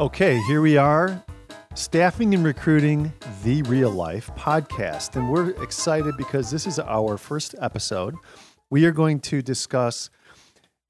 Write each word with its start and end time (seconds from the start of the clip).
Okay, 0.00 0.40
here 0.42 0.60
we 0.60 0.76
are, 0.76 1.24
Staffing 1.74 2.32
and 2.32 2.44
Recruiting 2.44 3.12
the 3.42 3.62
Real 3.62 3.90
Life 3.90 4.30
podcast. 4.36 5.16
And 5.16 5.28
we're 5.28 5.50
excited 5.60 6.16
because 6.16 6.52
this 6.52 6.68
is 6.68 6.78
our 6.78 7.16
first 7.16 7.56
episode. 7.60 8.14
We 8.70 8.84
are 8.84 8.92
going 8.92 9.18
to 9.22 9.42
discuss 9.42 10.08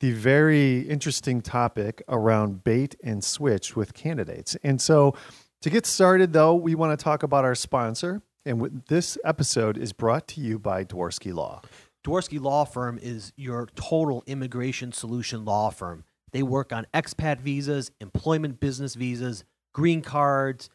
the 0.00 0.12
very 0.12 0.80
interesting 0.80 1.40
topic 1.40 2.02
around 2.06 2.64
bait 2.64 2.96
and 3.02 3.24
switch 3.24 3.74
with 3.74 3.94
candidates. 3.94 4.58
And 4.62 4.78
so, 4.78 5.14
to 5.62 5.70
get 5.70 5.86
started, 5.86 6.34
though, 6.34 6.54
we 6.54 6.74
want 6.74 6.98
to 6.98 7.02
talk 7.02 7.22
about 7.22 7.46
our 7.46 7.54
sponsor. 7.54 8.20
And 8.44 8.82
this 8.88 9.16
episode 9.24 9.78
is 9.78 9.94
brought 9.94 10.28
to 10.28 10.42
you 10.42 10.58
by 10.58 10.84
Dworsky 10.84 11.32
Law. 11.32 11.62
Dworsky 12.04 12.38
Law 12.38 12.66
Firm 12.66 12.98
is 13.00 13.32
your 13.36 13.68
total 13.74 14.22
immigration 14.26 14.92
solution 14.92 15.46
law 15.46 15.70
firm. 15.70 16.04
They 16.32 16.42
work 16.42 16.72
on 16.72 16.86
expat 16.94 17.40
visas, 17.40 17.90
employment 18.00 18.60
business 18.60 18.94
visas, 18.94 19.44
green 19.74 20.02
cards, 20.02 20.70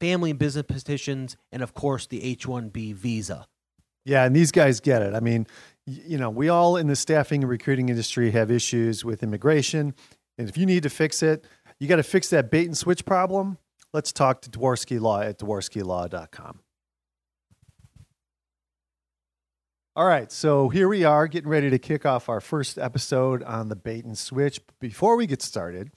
family 0.00 0.30
and 0.30 0.38
business 0.38 0.64
petitions, 0.66 1.36
and 1.52 1.62
of 1.62 1.74
course 1.74 2.06
the 2.06 2.22
H 2.22 2.46
1B 2.46 2.94
visa. 2.94 3.46
Yeah, 4.04 4.24
and 4.24 4.36
these 4.36 4.52
guys 4.52 4.80
get 4.80 5.02
it. 5.02 5.14
I 5.14 5.20
mean, 5.20 5.46
you 5.86 6.16
know, 6.16 6.30
we 6.30 6.48
all 6.48 6.76
in 6.76 6.86
the 6.86 6.96
staffing 6.96 7.42
and 7.42 7.50
recruiting 7.50 7.88
industry 7.88 8.30
have 8.30 8.50
issues 8.50 9.04
with 9.04 9.22
immigration. 9.22 9.94
And 10.38 10.48
if 10.48 10.56
you 10.56 10.66
need 10.66 10.84
to 10.84 10.90
fix 10.90 11.22
it, 11.22 11.44
you 11.80 11.88
got 11.88 11.96
to 11.96 12.02
fix 12.02 12.30
that 12.30 12.50
bait 12.50 12.66
and 12.66 12.76
switch 12.76 13.04
problem. 13.04 13.58
Let's 13.92 14.12
talk 14.12 14.42
to 14.42 14.50
Dworsky 14.50 15.00
Law 15.00 15.22
at 15.22 15.38
dworskylaw.com. 15.38 16.60
All 19.96 20.04
right, 20.04 20.30
so 20.30 20.68
here 20.68 20.88
we 20.88 21.04
are 21.04 21.26
getting 21.26 21.48
ready 21.48 21.70
to 21.70 21.78
kick 21.78 22.04
off 22.04 22.28
our 22.28 22.42
first 22.42 22.76
episode 22.76 23.42
on 23.42 23.70
the 23.70 23.76
bait 23.76 24.04
and 24.04 24.18
switch. 24.18 24.60
Before 24.78 25.16
we 25.16 25.26
get 25.26 25.40
started, 25.40 25.90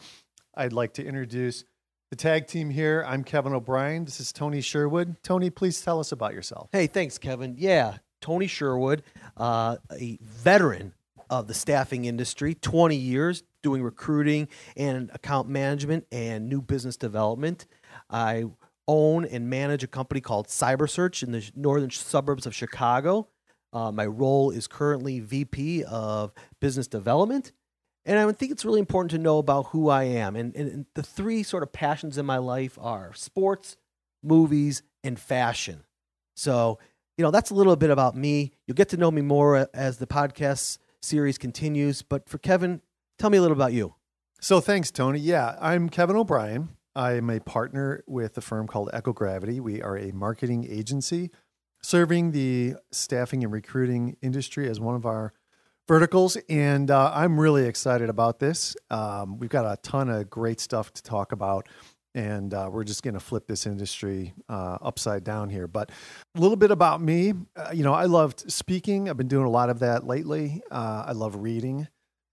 I'd 0.56 0.72
like 0.72 0.94
to 0.94 1.06
introduce 1.06 1.66
the 2.10 2.16
tag 2.16 2.48
team 2.48 2.70
here. 2.70 3.04
I'm 3.06 3.26
Kevin 3.26 3.52
O'Brien. 3.52 4.06
This 4.06 4.22
is 4.22 4.32
Tony 4.32 4.62
Sherwood. 4.62 5.18
Tony, 5.22 5.50
please 5.50 5.82
tell 5.82 6.00
us 6.00 6.14
about 6.14 6.34
yourself. 6.34 6.70
Hey, 6.72 6.88
thanks, 6.88 7.18
Kevin. 7.18 7.56
Yeah, 7.58 7.98
Tony 8.22 8.48
Sherwood, 8.48 9.04
uh, 9.36 9.76
a 9.92 10.18
veteran 10.22 10.94
of 11.30 11.48
the 11.48 11.54
staffing 11.54 12.06
industry, 12.06 12.56
20 12.56 12.96
years 12.96 13.44
doing 13.64 13.84
recruiting 13.84 14.48
and 14.78 15.12
account 15.14 15.50
management 15.50 16.08
and 16.10 16.48
new 16.48 16.62
business 16.62 16.96
development. 16.96 17.66
I 18.10 18.46
own 18.88 19.26
and 19.26 19.50
manage 19.50 19.84
a 19.84 19.88
company 19.88 20.22
called 20.22 20.48
CyberSearch 20.48 21.22
in 21.22 21.34
the 21.34 21.52
northern 21.54 21.92
suburbs 21.92 22.46
of 22.46 22.56
Chicago. 22.56 23.28
Uh, 23.72 23.92
my 23.92 24.06
role 24.06 24.52
is 24.52 24.68
currently 24.68 25.20
VP 25.20 25.84
of 25.84 26.34
Business 26.60 26.88
Development. 26.88 27.52
And 28.06 28.18
I 28.18 28.32
think 28.32 28.52
it's 28.52 28.66
really 28.66 28.80
important 28.80 29.12
to 29.12 29.18
know 29.18 29.38
about 29.38 29.68
who 29.68 29.90
I 29.90 30.04
am. 30.04 30.36
And, 30.36 30.56
and, 30.56 30.72
and 30.72 30.86
the 30.96 31.04
three 31.04 31.44
sort 31.44 31.64
of 31.64 31.72
passions 31.72 32.18
in 32.18 32.26
my 32.26 32.38
life 32.38 32.78
are 32.82 33.14
sports, 33.14 33.78
movies, 34.24 34.82
and 35.04 35.20
fashion. 35.20 35.84
So, 36.36 36.80
you 37.18 37.24
know, 37.24 37.32
that's 37.32 37.52
a 37.52 37.54
little 37.54 37.76
bit 37.76 37.90
about 37.90 38.16
me. 38.16 38.54
You'll 38.66 38.76
get 38.76 38.90
to 38.90 38.98
know 38.98 39.12
me 39.12 39.22
more 39.22 39.70
as 39.74 39.98
the 39.98 40.08
podcast 40.08 40.80
series 41.02 41.38
continues. 41.38 42.02
But 42.02 42.28
for 42.30 42.38
Kevin, 42.38 42.82
tell 43.18 43.30
me 43.30 43.38
a 43.38 43.42
little 43.42 43.58
about 43.58 43.74
you. 43.74 43.96
So, 44.42 44.62
thanks, 44.62 44.90
Tony. 44.90 45.20
Yeah, 45.20 45.58
I'm 45.60 45.90
Kevin 45.90 46.16
O'Brien. 46.16 46.70
I 46.96 47.14
am 47.14 47.30
a 47.30 47.40
partner 47.40 48.04
with 48.08 48.38
a 48.38 48.42
firm 48.42 48.68
called 48.68 48.90
Echo 48.94 49.14
Gravity. 49.14 49.60
We 49.60 49.82
are 49.82 49.98
a 49.98 50.12
marketing 50.12 50.66
agency 50.70 51.30
serving 51.82 52.32
the 52.32 52.76
staffing 52.92 53.44
and 53.44 53.54
recruiting 53.54 54.18
industry 54.22 54.70
as 54.70 54.80
one 54.80 54.96
of 54.96 55.06
our 55.06 55.34
verticals. 55.88 56.38
And 56.48 56.92
uh, 56.92 57.12
I'm 57.14 57.40
really 57.40 57.66
excited 57.66 58.10
about 58.10 58.40
this. 58.40 58.76
Um, 58.90 59.38
we've 59.38 59.50
got 59.50 59.66
a 59.66 59.78
ton 59.82 60.10
of 60.10 60.30
great 60.30 60.60
stuff 60.60 60.94
to 60.94 61.04
talk 61.04 61.32
about. 61.32 61.68
And 62.16 62.54
uh, 62.54 62.70
we're 62.72 62.84
just 62.84 63.04
going 63.04 63.14
to 63.14 63.20
flip 63.20 63.48
this 63.48 63.66
industry 63.66 64.34
uh, 64.50 64.78
upside 64.82 65.24
down 65.24 65.50
here. 65.50 65.68
But 65.68 65.92
a 66.36 66.40
little 66.40 66.58
bit 66.58 66.72
about 66.72 67.02
me. 67.02 67.34
Uh, 67.56 67.70
you 67.74 67.84
know, 67.84 67.94
I 67.94 68.06
loved 68.06 68.52
speaking. 68.52 69.10
I've 69.10 69.18
been 69.18 69.28
doing 69.28 69.46
a 69.46 69.50
lot 69.50 69.70
of 69.70 69.80
that 69.80 70.06
lately. 70.06 70.62
Uh, 70.72 71.06
I 71.08 71.12
love 71.12 71.36
reading. 71.36 71.88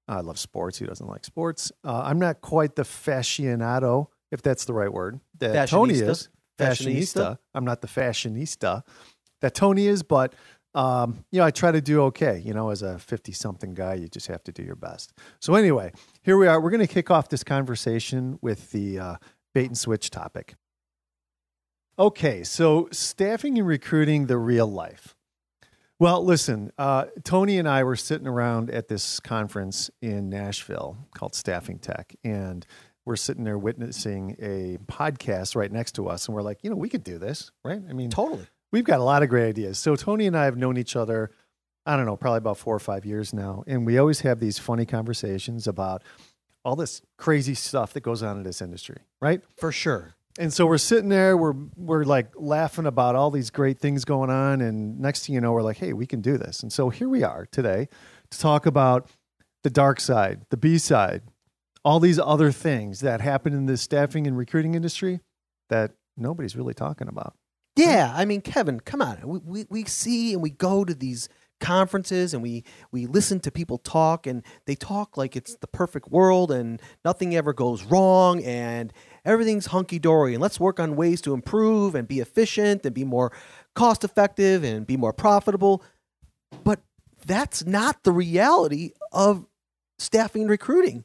I 0.08 0.20
love 0.20 0.38
sports. 0.38 0.78
Who 0.78 0.86
doesn't 0.86 1.06
like 1.06 1.24
sports? 1.24 1.72
Uh, 1.84 2.02
I'm 2.04 2.18
not 2.18 2.40
quite 2.40 2.74
the 2.76 2.84
fashionado, 2.84 4.06
if 4.30 4.40
that's 4.40 4.64
the 4.64 4.72
right 4.72 4.92
word, 4.92 5.20
that 5.38 5.68
Tony 5.68 5.94
is. 5.94 6.28
Fashionista. 6.58 6.58
fashionista. 6.58 7.38
I'm 7.54 7.64
not 7.64 7.80
the 7.82 7.88
fashionista 7.88 8.82
that 9.40 9.54
Tony 9.54 9.86
is, 9.86 10.02
but 10.02 10.34
um, 10.76 11.24
you 11.32 11.40
know, 11.40 11.46
I 11.46 11.50
try 11.50 11.72
to 11.72 11.80
do 11.80 12.02
okay. 12.02 12.38
You 12.44 12.52
know, 12.52 12.68
as 12.68 12.82
a 12.82 12.98
50 12.98 13.32
something 13.32 13.72
guy, 13.72 13.94
you 13.94 14.08
just 14.08 14.26
have 14.26 14.44
to 14.44 14.52
do 14.52 14.62
your 14.62 14.76
best. 14.76 15.14
So, 15.40 15.54
anyway, 15.54 15.92
here 16.22 16.36
we 16.36 16.46
are. 16.46 16.60
We're 16.60 16.70
going 16.70 16.86
to 16.86 16.92
kick 16.92 17.10
off 17.10 17.30
this 17.30 17.42
conversation 17.42 18.38
with 18.42 18.70
the 18.72 18.98
uh, 18.98 19.16
bait 19.54 19.66
and 19.66 19.78
switch 19.78 20.10
topic. 20.10 20.54
Okay, 21.98 22.44
so 22.44 22.88
staffing 22.92 23.58
and 23.58 23.66
recruiting 23.66 24.26
the 24.26 24.36
real 24.36 24.66
life. 24.66 25.16
Well, 25.98 26.22
listen, 26.22 26.70
uh, 26.76 27.06
Tony 27.24 27.58
and 27.58 27.66
I 27.66 27.82
were 27.82 27.96
sitting 27.96 28.26
around 28.26 28.68
at 28.68 28.88
this 28.88 29.18
conference 29.18 29.90
in 30.02 30.28
Nashville 30.28 30.98
called 31.16 31.34
Staffing 31.34 31.78
Tech, 31.78 32.14
and 32.22 32.66
we're 33.06 33.16
sitting 33.16 33.44
there 33.44 33.56
witnessing 33.56 34.36
a 34.38 34.76
podcast 34.92 35.56
right 35.56 35.72
next 35.72 35.92
to 35.92 36.06
us, 36.06 36.28
and 36.28 36.34
we're 36.34 36.42
like, 36.42 36.58
you 36.62 36.68
know, 36.68 36.76
we 36.76 36.90
could 36.90 37.02
do 37.02 37.16
this, 37.16 37.50
right? 37.64 37.80
I 37.88 37.94
mean, 37.94 38.10
totally 38.10 38.46
we've 38.72 38.84
got 38.84 39.00
a 39.00 39.04
lot 39.04 39.22
of 39.22 39.28
great 39.28 39.48
ideas. 39.48 39.78
So 39.78 39.96
Tony 39.96 40.26
and 40.26 40.36
I 40.36 40.44
have 40.44 40.56
known 40.56 40.76
each 40.76 40.96
other, 40.96 41.30
I 41.84 41.96
don't 41.96 42.06
know, 42.06 42.16
probably 42.16 42.38
about 42.38 42.58
four 42.58 42.74
or 42.74 42.80
five 42.80 43.04
years 43.04 43.32
now, 43.32 43.64
and 43.66 43.86
we 43.86 43.98
always 43.98 44.20
have 44.20 44.40
these 44.40 44.58
funny 44.58 44.86
conversations 44.86 45.66
about 45.66 46.02
all 46.64 46.76
this 46.76 47.00
crazy 47.16 47.54
stuff 47.54 47.92
that 47.92 48.00
goes 48.00 48.22
on 48.22 48.36
in 48.36 48.42
this 48.42 48.60
industry, 48.60 48.98
right? 49.20 49.40
For 49.56 49.70
sure. 49.70 50.14
And 50.38 50.52
so 50.52 50.66
we're 50.66 50.78
sitting 50.78 51.08
there, 51.08 51.36
we're 51.36 51.54
we're 51.76 52.04
like 52.04 52.32
laughing 52.36 52.86
about 52.86 53.14
all 53.14 53.30
these 53.30 53.50
great 53.50 53.78
things 53.78 54.04
going 54.04 54.30
on, 54.30 54.60
and 54.60 55.00
next 55.00 55.26
thing 55.26 55.34
you 55.34 55.40
know, 55.40 55.52
we're 55.52 55.62
like, 55.62 55.78
hey, 55.78 55.92
we 55.92 56.06
can 56.06 56.20
do 56.20 56.36
this. 56.36 56.62
And 56.62 56.72
so 56.72 56.90
here 56.90 57.08
we 57.08 57.22
are 57.22 57.46
today 57.50 57.88
to 58.30 58.38
talk 58.38 58.66
about 58.66 59.08
the 59.62 59.70
dark 59.70 59.98
side, 60.00 60.42
the 60.50 60.56
B 60.56 60.76
side, 60.76 61.22
all 61.84 62.00
these 62.00 62.18
other 62.18 62.52
things 62.52 63.00
that 63.00 63.20
happen 63.20 63.54
in 63.54 63.66
the 63.66 63.76
staffing 63.76 64.26
and 64.26 64.36
recruiting 64.36 64.74
industry 64.74 65.20
that 65.70 65.92
nobody's 66.16 66.56
really 66.56 66.74
talking 66.74 67.08
about. 67.08 67.34
Yeah, 67.76 68.12
I 68.14 68.24
mean, 68.24 68.40
Kevin, 68.40 68.80
come 68.80 69.02
on. 69.02 69.20
We, 69.24 69.38
we, 69.40 69.66
we 69.70 69.84
see 69.84 70.32
and 70.32 70.42
we 70.42 70.50
go 70.50 70.84
to 70.84 70.94
these 70.94 71.28
conferences 71.58 72.34
and 72.34 72.42
we 72.42 72.62
we 72.92 73.06
listen 73.06 73.40
to 73.40 73.50
people 73.50 73.78
talk 73.78 74.26
and 74.26 74.42
they 74.66 74.74
talk 74.74 75.16
like 75.16 75.36
it's 75.36 75.56
the 75.56 75.66
perfect 75.66 76.10
world 76.10 76.50
and 76.50 76.82
nothing 77.02 77.34
ever 77.34 77.54
goes 77.54 77.82
wrong 77.84 78.42
and 78.44 78.92
everything's 79.24 79.66
hunky 79.66 79.98
dory 79.98 80.34
and 80.34 80.42
let's 80.42 80.60
work 80.60 80.78
on 80.78 80.96
ways 80.96 81.22
to 81.22 81.32
improve 81.32 81.94
and 81.94 82.08
be 82.08 82.20
efficient 82.20 82.84
and 82.84 82.94
be 82.94 83.04
more 83.04 83.32
cost 83.74 84.04
effective 84.04 84.64
and 84.64 84.86
be 84.86 84.96
more 84.98 85.12
profitable. 85.14 85.82
But 86.62 86.80
that's 87.24 87.64
not 87.64 88.04
the 88.04 88.12
reality 88.12 88.92
of 89.12 89.46
staffing 89.98 90.42
and 90.42 90.50
recruiting. 90.50 91.04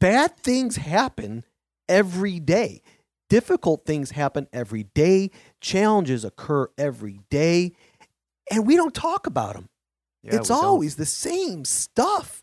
Bad 0.00 0.36
things 0.36 0.76
happen 0.76 1.44
every 1.88 2.40
day. 2.40 2.82
Difficult 3.30 3.86
things 3.86 4.10
happen 4.10 4.48
every 4.52 4.82
day. 4.82 5.30
Challenges 5.60 6.24
occur 6.24 6.68
every 6.76 7.20
day. 7.30 7.72
And 8.50 8.66
we 8.66 8.76
don't 8.76 8.94
talk 8.94 9.26
about 9.26 9.54
them. 9.54 9.68
Yeah, 10.24 10.34
it's 10.34 10.50
always 10.50 10.96
don't. 10.96 11.02
the 11.02 11.06
same 11.06 11.64
stuff. 11.64 12.42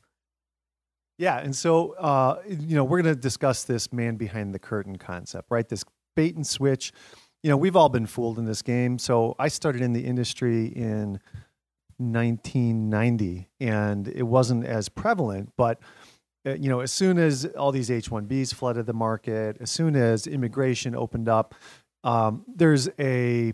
Yeah. 1.17 1.39
And 1.39 1.55
so, 1.55 1.91
uh, 1.91 2.41
you 2.47 2.75
know, 2.75 2.85
we're 2.85 3.01
going 3.01 3.13
to 3.13 3.19
discuss 3.19 3.65
this 3.65 3.91
man 3.91 4.15
behind 4.15 4.55
the 4.55 4.59
curtain 4.59 4.95
concept, 4.95 5.47
right? 5.51 5.67
This 5.67 5.83
bait 6.15 6.35
and 6.35 6.47
switch. 6.47 6.93
You 7.43 7.49
know, 7.49 7.57
we've 7.57 7.75
all 7.75 7.89
been 7.89 8.05
fooled 8.05 8.39
in 8.39 8.45
this 8.45 8.61
game. 8.61 8.97
So 8.97 9.35
I 9.37 9.49
started 9.49 9.81
in 9.81 9.91
the 9.91 10.05
industry 10.05 10.67
in 10.67 11.19
1990 11.97 13.49
and 13.59 14.07
it 14.07 14.23
wasn't 14.23 14.65
as 14.65 14.87
prevalent, 14.87 15.51
but 15.57 15.79
you 16.55 16.69
know, 16.69 16.81
as 16.81 16.91
soon 16.91 17.17
as 17.17 17.45
all 17.57 17.71
these 17.71 17.89
H-1Bs 17.91 18.53
flooded 18.53 18.85
the 18.85 18.93
market, 18.93 19.57
as 19.59 19.71
soon 19.71 19.95
as 19.95 20.27
immigration 20.27 20.95
opened 20.95 21.29
up, 21.29 21.55
um, 22.03 22.45
there's 22.47 22.89
a 22.99 23.53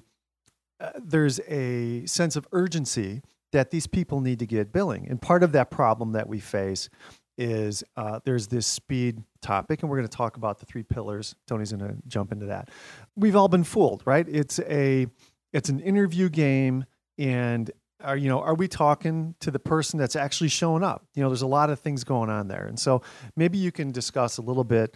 uh, 0.79 0.91
there's 1.01 1.39
a 1.47 2.05
sense 2.05 2.35
of 2.35 2.47
urgency 2.51 3.21
that 3.51 3.71
these 3.71 3.87
people 3.87 4.19
need 4.19 4.39
to 4.39 4.45
get 4.45 4.71
billing, 4.71 5.07
and 5.07 5.21
part 5.21 5.43
of 5.43 5.51
that 5.53 5.71
problem 5.71 6.11
that 6.13 6.27
we 6.27 6.39
face 6.39 6.89
is 7.37 7.83
uh, 7.97 8.19
there's 8.25 8.47
this 8.47 8.67
speed 8.67 9.23
topic, 9.41 9.81
and 9.81 9.89
we're 9.89 9.97
going 9.97 10.07
to 10.07 10.17
talk 10.17 10.37
about 10.37 10.59
the 10.59 10.65
three 10.65 10.83
pillars. 10.83 11.35
Tony's 11.47 11.71
going 11.71 11.87
to 11.87 11.97
jump 12.07 12.31
into 12.31 12.47
that. 12.47 12.69
We've 13.15 13.35
all 13.35 13.47
been 13.47 13.63
fooled, 13.63 14.03
right? 14.05 14.27
It's 14.27 14.59
a 14.59 15.07
it's 15.51 15.69
an 15.69 15.79
interview 15.79 16.29
game, 16.29 16.85
and 17.17 17.69
are 18.03 18.17
you 18.17 18.29
know 18.29 18.39
are 18.41 18.55
we 18.55 18.67
talking 18.67 19.35
to 19.39 19.51
the 19.51 19.59
person 19.59 19.99
that's 19.99 20.15
actually 20.15 20.49
showing 20.49 20.83
up? 20.83 21.05
You 21.15 21.23
know 21.23 21.29
there's 21.29 21.41
a 21.41 21.47
lot 21.47 21.69
of 21.69 21.79
things 21.79 22.03
going 22.03 22.29
on 22.29 22.47
there. 22.47 22.65
And 22.65 22.79
so 22.79 23.01
maybe 23.35 23.57
you 23.57 23.71
can 23.71 23.91
discuss 23.91 24.37
a 24.37 24.41
little 24.41 24.63
bit 24.63 24.95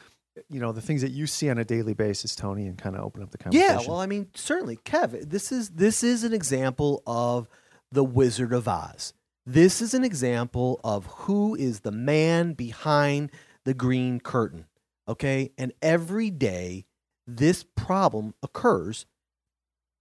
you 0.49 0.59
know 0.59 0.71
the 0.71 0.81
things 0.81 1.01
that 1.01 1.11
you 1.11 1.25
see 1.25 1.49
on 1.49 1.57
a 1.57 1.65
daily 1.65 1.95
basis 1.95 2.35
tony 2.35 2.67
and 2.67 2.77
kind 2.77 2.95
of 2.95 3.03
open 3.03 3.23
up 3.23 3.31
the 3.31 3.39
conversation. 3.39 3.79
yeah 3.79 3.87
well 3.87 3.99
i 3.99 4.05
mean 4.05 4.27
certainly. 4.35 4.77
Kev 4.77 5.27
this 5.27 5.51
is 5.51 5.69
this 5.69 6.03
is 6.03 6.23
an 6.23 6.31
example 6.31 7.01
of 7.07 7.49
the 7.91 8.03
wizard 8.03 8.53
of 8.53 8.67
oz. 8.67 9.13
This 9.45 9.81
is 9.81 9.93
an 9.93 10.03
example 10.03 10.79
of 10.83 11.05
who 11.05 11.55
is 11.55 11.79
the 11.79 11.91
man 11.91 12.53
behind 12.53 13.31
the 13.65 13.73
green 13.73 14.19
curtain 14.19 14.65
Okay. 15.07 15.51
And 15.57 15.73
every 15.81 16.29
day, 16.29 16.85
this 17.25 17.63
problem 17.75 18.33
occurs 18.43 19.05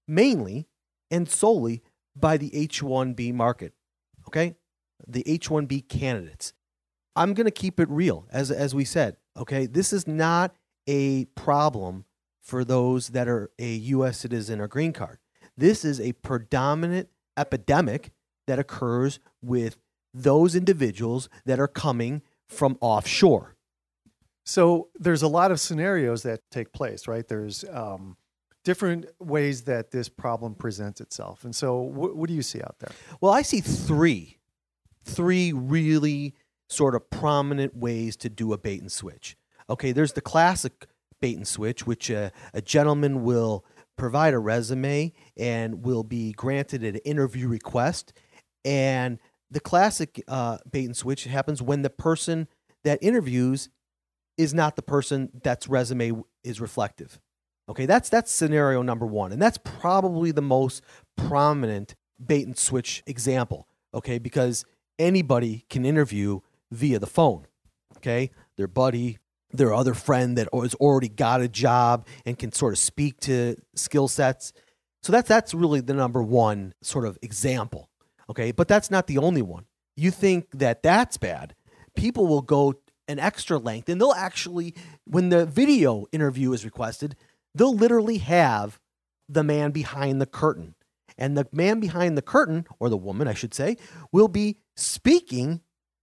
mainly 0.08 0.68
and 1.10 1.28
solely 1.28 1.82
by 2.18 2.36
the 2.36 2.54
H 2.54 2.82
1B 2.82 3.32
market. 3.34 3.74
Okay. 4.26 4.56
The 5.06 5.22
H 5.26 5.48
1B 5.48 5.88
candidates. 5.88 6.52
I'm 7.14 7.34
going 7.34 7.46
to 7.46 7.50
keep 7.50 7.78
it 7.80 7.88
real, 7.88 8.26
as, 8.30 8.50
as 8.50 8.74
we 8.74 8.84
said. 8.84 9.16
Okay. 9.36 9.66
This 9.66 9.92
is 9.92 10.06
not 10.06 10.54
a 10.86 11.26
problem 11.34 12.04
for 12.42 12.64
those 12.64 13.08
that 13.08 13.28
are 13.28 13.50
a 13.58 13.74
U.S. 13.74 14.18
citizen 14.18 14.60
or 14.60 14.68
green 14.68 14.92
card. 14.92 15.18
This 15.56 15.84
is 15.84 16.00
a 16.00 16.12
predominant 16.12 17.08
epidemic 17.36 18.12
that 18.46 18.58
occurs 18.58 19.18
with 19.42 19.76
those 20.14 20.54
individuals 20.54 21.28
that 21.44 21.58
are 21.58 21.68
coming 21.68 22.22
from 22.48 22.78
offshore. 22.80 23.56
So 24.44 24.88
there's 24.94 25.22
a 25.22 25.28
lot 25.28 25.50
of 25.50 25.58
scenarios 25.58 26.22
that 26.22 26.40
take 26.50 26.72
place, 26.72 27.08
right? 27.08 27.26
There's 27.26 27.64
um, 27.64 28.16
different 28.66 29.06
ways 29.20 29.62
that 29.62 29.92
this 29.92 30.08
problem 30.08 30.52
presents 30.52 31.00
itself. 31.00 31.44
And 31.44 31.54
so, 31.54 31.84
wh- 31.84 32.16
what 32.16 32.26
do 32.26 32.34
you 32.34 32.42
see 32.42 32.60
out 32.60 32.74
there? 32.80 32.90
Well, 33.20 33.32
I 33.32 33.42
see 33.42 33.60
three, 33.60 34.38
three 35.04 35.52
really 35.52 36.34
sort 36.68 36.96
of 36.96 37.08
prominent 37.08 37.76
ways 37.76 38.16
to 38.16 38.28
do 38.28 38.52
a 38.52 38.58
bait 38.58 38.80
and 38.80 38.90
switch. 38.90 39.36
Okay, 39.70 39.92
there's 39.92 40.14
the 40.14 40.20
classic 40.20 40.88
bait 41.20 41.36
and 41.36 41.46
switch, 41.46 41.86
which 41.86 42.10
uh, 42.10 42.30
a 42.52 42.60
gentleman 42.60 43.22
will 43.22 43.64
provide 43.96 44.34
a 44.34 44.38
resume 44.40 45.12
and 45.36 45.84
will 45.84 46.02
be 46.02 46.32
granted 46.32 46.82
an 46.82 46.96
interview 46.96 47.46
request. 47.46 48.12
And 48.64 49.20
the 49.48 49.60
classic 49.60 50.24
uh, 50.26 50.58
bait 50.68 50.86
and 50.86 50.96
switch 50.96 51.22
happens 51.22 51.62
when 51.62 51.82
the 51.82 51.90
person 51.90 52.48
that 52.82 52.98
interviews 53.00 53.68
is 54.36 54.52
not 54.52 54.74
the 54.74 54.82
person 54.82 55.30
that's 55.44 55.68
resume 55.68 56.24
is 56.42 56.60
reflective. 56.60 57.20
Okay, 57.68 57.86
that's 57.86 58.08
that's 58.08 58.30
scenario 58.30 58.82
number 58.82 59.06
one, 59.06 59.32
and 59.32 59.42
that's 59.42 59.58
probably 59.58 60.30
the 60.30 60.42
most 60.42 60.82
prominent 61.16 61.94
bait 62.24 62.46
and 62.46 62.56
switch 62.56 63.02
example. 63.06 63.66
Okay, 63.92 64.18
because 64.18 64.64
anybody 64.98 65.64
can 65.68 65.84
interview 65.84 66.40
via 66.70 66.98
the 66.98 67.06
phone. 67.06 67.46
Okay, 67.96 68.30
their 68.56 68.68
buddy, 68.68 69.18
their 69.50 69.74
other 69.74 69.94
friend 69.94 70.38
that 70.38 70.48
has 70.52 70.74
already 70.74 71.08
got 71.08 71.40
a 71.40 71.48
job 71.48 72.06
and 72.24 72.38
can 72.38 72.52
sort 72.52 72.72
of 72.72 72.78
speak 72.78 73.18
to 73.20 73.56
skill 73.74 74.08
sets. 74.08 74.52
So 75.02 75.12
that's 75.12 75.28
that's 75.28 75.54
really 75.54 75.80
the 75.80 75.94
number 75.94 76.22
one 76.22 76.72
sort 76.82 77.04
of 77.04 77.18
example. 77.22 77.90
Okay, 78.30 78.52
but 78.52 78.68
that's 78.68 78.90
not 78.90 79.06
the 79.06 79.18
only 79.18 79.42
one. 79.42 79.66
You 79.96 80.10
think 80.10 80.50
that 80.52 80.82
that's 80.82 81.16
bad? 81.16 81.54
People 81.96 82.26
will 82.26 82.42
go 82.42 82.74
an 83.08 83.18
extra 83.18 83.56
length 83.56 83.88
and 83.88 84.00
they'll 84.00 84.12
actually 84.12 84.74
when 85.04 85.28
the 85.28 85.46
video 85.46 86.06
interview 86.12 86.52
is 86.52 86.64
requested, 86.64 87.16
they'll 87.56 87.74
literally 87.74 88.18
have 88.18 88.78
the 89.28 89.42
man 89.42 89.70
behind 89.70 90.20
the 90.20 90.26
curtain. 90.26 90.74
And 91.18 91.36
the 91.36 91.48
man 91.50 91.80
behind 91.80 92.16
the 92.16 92.22
curtain, 92.22 92.66
or 92.78 92.88
the 92.90 92.96
woman, 92.96 93.26
I 93.26 93.32
should 93.34 93.54
say, 93.54 93.78
will 94.12 94.28
be 94.28 94.58
speaking 94.76 95.62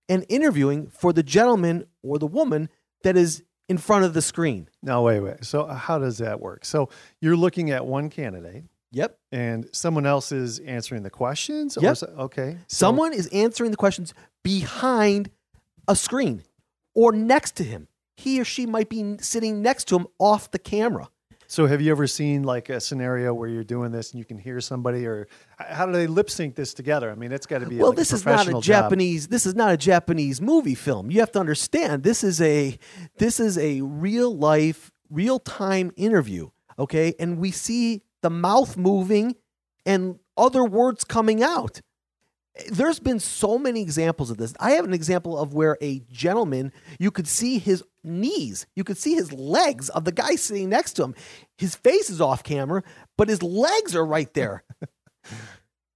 and 0.10 0.26
interviewing 0.28 0.88
for 0.88 1.14
the 1.14 1.22
gentleman 1.24 1.86
or 2.02 2.18
the 2.18 2.26
woman 2.28 2.70
that 3.04 3.16
is 3.16 3.44
in 3.70 3.78
front 3.78 4.06
of 4.06 4.14
the 4.14 4.22
screen. 4.22 4.68
Now, 4.82 5.04
wait, 5.04 5.20
wait. 5.20 5.46
So, 5.46 5.62
uh, 5.62 5.76
how 5.76 6.00
does 6.00 6.18
that 6.18 6.42
work? 6.42 6.66
So, 6.66 6.90
you're 7.22 7.38
looking 7.38 7.70
at 7.72 7.86
one 7.86 8.10
candidate 8.10 8.64
Yep. 8.92 9.18
and 9.32 9.70
someone 9.72 10.06
else 10.06 10.32
is 10.32 10.60
answering 10.60 11.04
the 11.04 11.10
questions? 11.10 11.78
Yep. 11.80 11.98
so- 11.98 12.08
okay. 12.18 12.58
So- 12.68 12.88
Someone 12.88 13.14
is 13.14 13.28
answering 13.28 13.72
the 13.72 13.78
questions 13.78 14.14
behind 14.44 15.30
a 15.88 15.96
screen 15.96 16.44
or 16.96 17.12
next 17.12 17.56
to 17.58 17.64
him. 17.64 17.88
He 18.18 18.40
or 18.42 18.46
she 18.46 18.66
might 18.66 18.90
be 18.90 19.18
sitting 19.20 19.62
next 19.62 19.86
to 19.90 19.96
him 19.96 20.08
off 20.20 20.52
the 20.52 20.60
camera. 20.60 21.10
So, 21.54 21.68
have 21.68 21.82
you 21.82 21.92
ever 21.92 22.08
seen 22.08 22.42
like 22.42 22.70
a 22.70 22.80
scenario 22.80 23.32
where 23.32 23.48
you're 23.48 23.64
doing 23.64 23.92
this 23.92 24.10
and 24.10 24.18
you 24.18 24.26
can 24.26 24.40
hear 24.40 24.60
somebody, 24.60 25.06
or 25.06 25.28
how 25.60 25.86
do 25.86 25.92
they 25.92 26.08
lip 26.08 26.32
sync 26.32 26.56
this 26.56 26.74
together? 26.74 27.12
I 27.12 27.14
mean, 27.14 27.32
it's 27.32 27.46
got 27.46 27.60
to 27.60 27.68
be 27.68 27.78
well, 27.78 27.90
like 27.90 27.98
this 27.98 28.12
a 28.12 28.16
is 28.16 28.26
not 28.26 28.32
a 28.32 28.36
professional 28.38 28.62
job. 28.62 28.86
Japanese. 28.86 29.28
This 29.28 29.46
is 29.46 29.54
not 29.54 29.72
a 29.72 29.78
Japanese 29.78 30.42
movie 30.42 30.74
film. 30.74 31.12
You 31.12 31.20
have 31.20 31.32
to 31.34 31.40
understand. 31.40 32.02
This 32.02 32.24
is 32.24 32.42
a 32.42 32.76
this 33.20 33.40
is 33.40 33.60
a 33.60 33.82
real 33.82 34.36
life, 34.36 34.92
real 35.12 35.38
time 35.38 35.92
interview. 35.96 36.50
Okay, 36.80 37.14
and 37.20 37.38
we 37.38 37.52
see 37.52 38.02
the 38.24 38.32
mouth 38.32 38.76
moving 38.76 39.36
and 39.86 40.18
other 40.36 40.66
words 40.66 41.04
coming 41.04 41.44
out. 41.44 41.82
There's 42.72 43.00
been 43.00 43.20
so 43.20 43.58
many 43.58 43.82
examples 43.82 44.30
of 44.30 44.38
this. 44.38 44.54
I 44.60 44.72
have 44.72 44.86
an 44.86 44.94
example 44.94 45.38
of 45.40 45.54
where 45.56 45.78
a 45.82 46.00
gentleman, 46.12 46.72
you 47.00 47.10
could 47.10 47.28
see 47.28 47.58
his 47.58 47.84
knees, 48.04 48.68
you 48.76 48.84
could 48.84 48.98
see 48.98 49.16
his 49.16 49.34
legs 49.34 49.90
of 49.90 50.06
the 50.06 50.12
guy 50.12 50.36
sitting 50.36 50.70
next 50.70 50.94
to 50.94 51.04
him. 51.04 51.16
His 51.58 51.76
face 51.76 52.10
is 52.12 52.22
off 52.22 52.44
camera, 52.44 52.84
but 53.18 53.28
his 53.30 53.42
legs 53.42 53.96
are 53.96 54.06
right 54.06 54.32
there. 54.34 54.64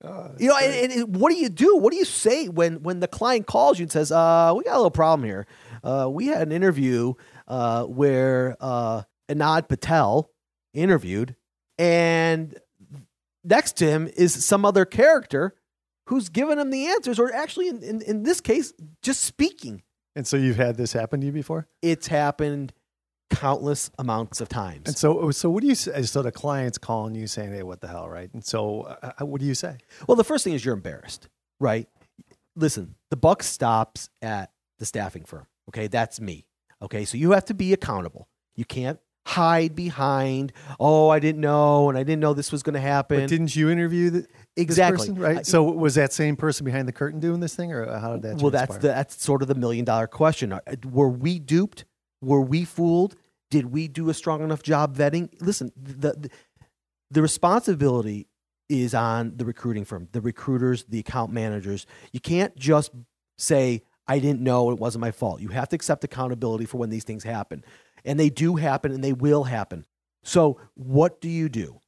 Uh, 0.04 0.30
You 0.38 0.50
know, 0.50 0.58
and, 0.58 0.92
and- 0.92 1.16
what 1.16 1.32
do 1.32 1.36
you 1.38 1.50
do? 1.50 1.76
What 1.78 1.92
do 1.92 1.98
you 1.98 2.06
say 2.06 2.48
when 2.50 2.84
when 2.84 3.00
the 3.00 3.08
client 3.08 3.48
calls 3.48 3.80
you 3.80 3.84
and 3.84 3.92
says, 3.92 4.12
"Uh, 4.12 4.54
we 4.56 4.64
got 4.64 4.76
a 4.76 4.78
little 4.78 4.92
problem 4.92 5.26
here. 5.28 5.48
Uh, 5.84 6.08
we 6.10 6.28
had 6.28 6.44
an 6.44 6.52
interview 6.52 7.14
uh, 7.48 7.84
where 7.86 8.56
uh, 8.60 9.02
Anand 9.28 9.68
Patel 9.68 10.30
interviewed, 10.76 11.36
and 11.80 12.56
next 13.44 13.78
to 13.78 13.86
him 13.88 14.08
is 14.16 14.46
some 14.46 14.66
other 14.66 14.86
character 14.86 15.56
who's 16.08 16.30
giving 16.30 16.58
them 16.58 16.70
the 16.70 16.88
answers, 16.88 17.20
or 17.20 17.34
actually, 17.34 17.70
in, 17.70 17.84
in, 17.84 18.02
in 18.02 18.24
this 18.24 18.42
case, 18.42 18.74
just 19.02 19.22
speaking. 19.22 19.84
and 20.16 20.26
so, 20.26 20.38
you've 20.38 20.58
had 20.58 20.76
this 20.76 20.94
happen 20.94 21.20
to 21.22 21.26
you 21.26 21.32
before? 21.32 21.68
It's 21.82 22.08
happened 22.08 22.74
countless 23.30 23.92
amounts 24.00 24.40
of 24.40 24.48
times. 24.48 24.84
And 24.88 24.98
so, 24.98 25.32
so 25.32 25.50
what 25.50 25.62
do 25.62 25.68
you 25.68 25.76
say? 25.76 26.02
So, 26.04 26.22
the 26.22 26.32
client's 26.32 26.78
calling 26.78 27.16
you 27.16 27.28
saying, 27.28 27.54
hey, 27.54 27.64
what 27.64 27.82
the 27.82 27.88
hell, 27.88 28.10
right? 28.10 28.34
And 28.34 28.44
so, 28.44 28.82
uh, 28.82 29.26
what 29.26 29.42
do 29.42 29.48
you 29.48 29.56
say? 29.56 29.78
Well, 30.08 30.16
the 30.16 30.24
first 30.24 30.44
thing 30.44 30.54
is 30.54 30.64
you're 30.64 30.76
embarrassed, 30.76 31.30
right? 31.60 31.88
Listen, 32.56 32.96
the 33.12 33.18
buck 33.18 33.44
stops 33.44 34.10
at 34.22 34.52
the 34.80 34.86
staffing 34.86 35.26
firm. 35.26 35.46
Okay, 35.70 35.88
that's 35.88 36.20
me. 36.20 36.46
Okay, 36.82 37.06
so 37.06 37.18
you 37.18 37.32
have 37.32 37.46
to 37.46 37.54
be 37.54 37.74
accountable. 37.74 38.28
You 38.56 38.66
can't 38.66 39.00
hide 39.28 39.76
behind, 39.76 40.54
oh, 40.80 41.10
I 41.10 41.20
didn't 41.20 41.42
know, 41.42 41.90
and 41.90 41.98
I 41.98 42.04
didn't 42.04 42.22
know 42.22 42.34
this 42.34 42.52
was 42.52 42.64
going 42.64 42.76
to 42.76 42.80
happen. 42.80 43.20
But 43.20 43.28
didn't 43.28 43.54
you 43.56 43.70
interview 43.70 44.10
the, 44.10 44.20
this 44.22 44.28
exactly 44.56 45.10
person, 45.10 45.22
right? 45.22 45.38
I- 45.40 45.42
so, 45.42 45.64
was 45.64 45.96
that 45.96 46.14
same 46.14 46.38
person 46.38 46.64
behind 46.64 46.88
the 46.88 46.94
curtain 46.94 47.20
doing 47.20 47.42
this 47.42 47.54
thing, 47.54 47.74
or 47.74 47.86
how 48.00 48.14
did 48.14 48.22
that? 48.22 48.42
well, 48.42 48.52
that's 48.52 48.78
the, 48.78 48.88
that's 48.88 49.22
sort 49.22 49.42
of 49.42 49.50
the 49.50 49.56
million 49.56 49.84
dollar 49.84 50.08
question. 50.08 50.58
Were 50.90 51.10
we 51.10 51.40
duped? 51.40 51.84
Were 52.22 52.42
we 52.42 52.64
fooled? 52.64 53.16
Did 53.52 53.66
we 53.72 53.88
do 53.90 54.10
a 54.10 54.14
strong 54.14 54.42
enough 54.44 54.64
job 54.64 54.96
vetting? 54.96 55.30
Listen, 55.42 55.72
the 55.76 56.14
the, 56.14 56.30
the 57.12 57.22
responsibility 57.22 58.28
is 58.70 58.94
on 58.94 59.34
the 59.36 59.46
recruiting 59.46 59.84
firm, 59.86 60.08
the 60.14 60.22
recruiters, 60.22 60.86
the 60.86 61.00
account 61.00 61.32
managers. 61.34 61.86
You 62.14 62.20
can't 62.22 62.56
just 62.58 62.92
say, 63.38 63.84
I 64.08 64.20
didn't 64.20 64.42
know 64.42 64.72
it 64.72 64.80
wasn't 64.80 65.02
my 65.02 65.12
fault. 65.12 65.42
You 65.42 65.50
have 65.50 65.70
to 65.70 65.76
accept 65.76 66.04
accountability 66.04 66.66
for 66.66 66.78
when 66.78 66.90
these 66.90 67.04
things 67.04 67.24
happen. 67.24 67.64
And 68.08 68.20
they 68.20 68.30
do 68.30 68.56
happen 68.56 68.92
and 68.92 69.04
they 69.04 69.14
will 69.14 69.44
happen. 69.44 69.86
So, 70.24 70.60
what 70.74 71.22
do 71.22 71.30
you 71.30 71.50
do? 71.50 71.82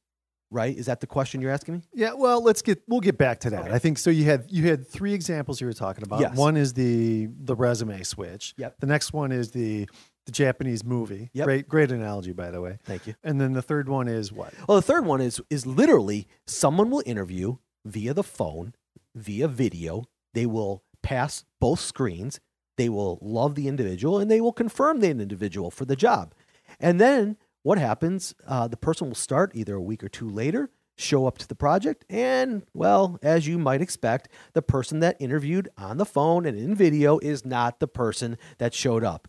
Right? 0.52 0.76
Is 0.76 0.86
that 0.86 1.00
the 1.00 1.06
question 1.06 1.40
you're 1.40 1.52
asking 1.52 1.74
me? 1.74 1.82
Yeah, 1.92 2.14
well, 2.14 2.42
let's 2.42 2.60
get 2.62 2.82
we'll 2.88 3.00
get 3.00 3.16
back 3.16 3.40
to 3.40 3.50
that. 3.50 3.66
Okay. 3.66 3.72
I 3.72 3.78
think 3.78 3.98
so. 3.98 4.10
You 4.10 4.24
had 4.24 4.46
you 4.48 4.68
had 4.68 4.86
three 4.86 5.14
examples 5.14 5.60
you 5.60 5.66
were 5.66 5.72
talking 5.72 6.02
about. 6.04 6.20
Yes. 6.20 6.36
One 6.36 6.56
is 6.56 6.72
the 6.72 7.28
the 7.38 7.54
resume 7.54 8.02
switch. 8.02 8.54
Yep. 8.56 8.76
The 8.80 8.86
next 8.86 9.12
one 9.12 9.30
is 9.30 9.52
the 9.52 9.88
the 10.26 10.32
Japanese 10.32 10.84
movie. 10.84 11.30
Yep. 11.34 11.44
Great 11.44 11.68
great 11.68 11.92
analogy, 11.92 12.32
by 12.32 12.50
the 12.50 12.60
way. 12.60 12.78
Thank 12.84 13.06
you. 13.06 13.14
And 13.22 13.40
then 13.40 13.52
the 13.52 13.62
third 13.62 13.88
one 13.88 14.08
is 14.08 14.32
what? 14.32 14.52
Well, 14.66 14.76
the 14.76 14.82
third 14.82 15.06
one 15.06 15.20
is 15.20 15.40
is 15.50 15.66
literally 15.66 16.26
someone 16.46 16.90
will 16.90 17.02
interview 17.06 17.56
via 17.84 18.12
the 18.12 18.24
phone, 18.24 18.74
via 19.14 19.46
video. 19.46 20.04
They 20.34 20.46
will 20.46 20.82
pass 21.02 21.44
both 21.60 21.80
screens. 21.80 22.40
They 22.80 22.88
will 22.88 23.18
love 23.20 23.56
the 23.56 23.68
individual 23.68 24.18
and 24.18 24.30
they 24.30 24.40
will 24.40 24.54
confirm 24.54 25.00
the 25.00 25.10
individual 25.10 25.70
for 25.70 25.84
the 25.84 25.94
job. 25.94 26.34
And 26.80 26.98
then 26.98 27.36
what 27.62 27.76
happens? 27.76 28.34
Uh, 28.46 28.68
the 28.68 28.78
person 28.78 29.08
will 29.08 29.14
start 29.14 29.50
either 29.52 29.74
a 29.74 29.82
week 29.82 30.02
or 30.02 30.08
two 30.08 30.30
later, 30.30 30.70
show 30.96 31.26
up 31.26 31.36
to 31.36 31.46
the 31.46 31.54
project, 31.54 32.06
and 32.08 32.62
well, 32.72 33.18
as 33.22 33.46
you 33.46 33.58
might 33.58 33.82
expect, 33.82 34.30
the 34.54 34.62
person 34.62 35.00
that 35.00 35.18
interviewed 35.20 35.68
on 35.76 35.98
the 35.98 36.06
phone 36.06 36.46
and 36.46 36.58
in 36.58 36.74
video 36.74 37.18
is 37.18 37.44
not 37.44 37.80
the 37.80 37.86
person 37.86 38.38
that 38.56 38.72
showed 38.72 39.04
up. 39.04 39.28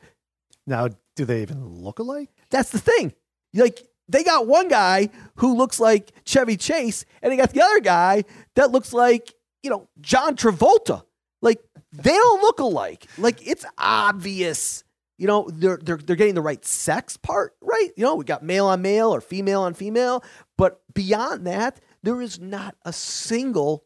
Now, 0.66 0.88
do 1.18 1.26
they 1.26 1.42
even 1.42 1.66
look 1.66 2.00
alike? 2.00 2.30
That's 2.52 2.70
the 2.70 2.80
thing. 2.80 3.12
Like 3.54 3.86
they 4.08 4.24
got 4.24 4.48
one 4.48 4.70
guy 4.70 5.10
who 5.36 5.58
looks 5.58 5.78
like 5.78 6.14
Chevy 6.24 6.56
Chase, 6.56 7.04
and 7.22 7.34
they 7.34 7.36
got 7.36 7.52
the 7.54 7.62
other 7.62 7.82
guy 7.82 8.24
that 8.56 8.72
looks 8.72 8.94
like 8.94 9.34
you 9.62 9.70
know 9.70 9.90
John 10.00 10.38
Travolta. 10.38 11.04
Like 11.42 11.64
they 11.92 12.12
don't 12.12 12.42
look 12.42 12.60
alike. 12.60 13.08
Like 13.18 13.46
it's 13.46 13.66
obvious. 13.78 14.84
You 15.18 15.28
know 15.28 15.50
they're 15.52 15.78
they're 15.78 15.98
they're 15.98 16.16
getting 16.16 16.36
the 16.36 16.42
right 16.42 16.64
sex 16.66 17.18
part 17.18 17.56
right. 17.62 17.90
You 17.96 18.04
know 18.04 18.16
we 18.16 18.26
got 18.26 18.44
male 18.44 18.68
on 18.68 18.82
male 18.82 19.14
or 19.14 19.22
female 19.22 19.62
on 19.62 19.74
female, 19.74 20.24
but 20.58 20.82
beyond 20.94 21.46
that, 21.48 21.80
there 22.04 22.22
is 22.22 22.40
not 22.40 22.76
a 22.86 22.94
single 22.94 23.86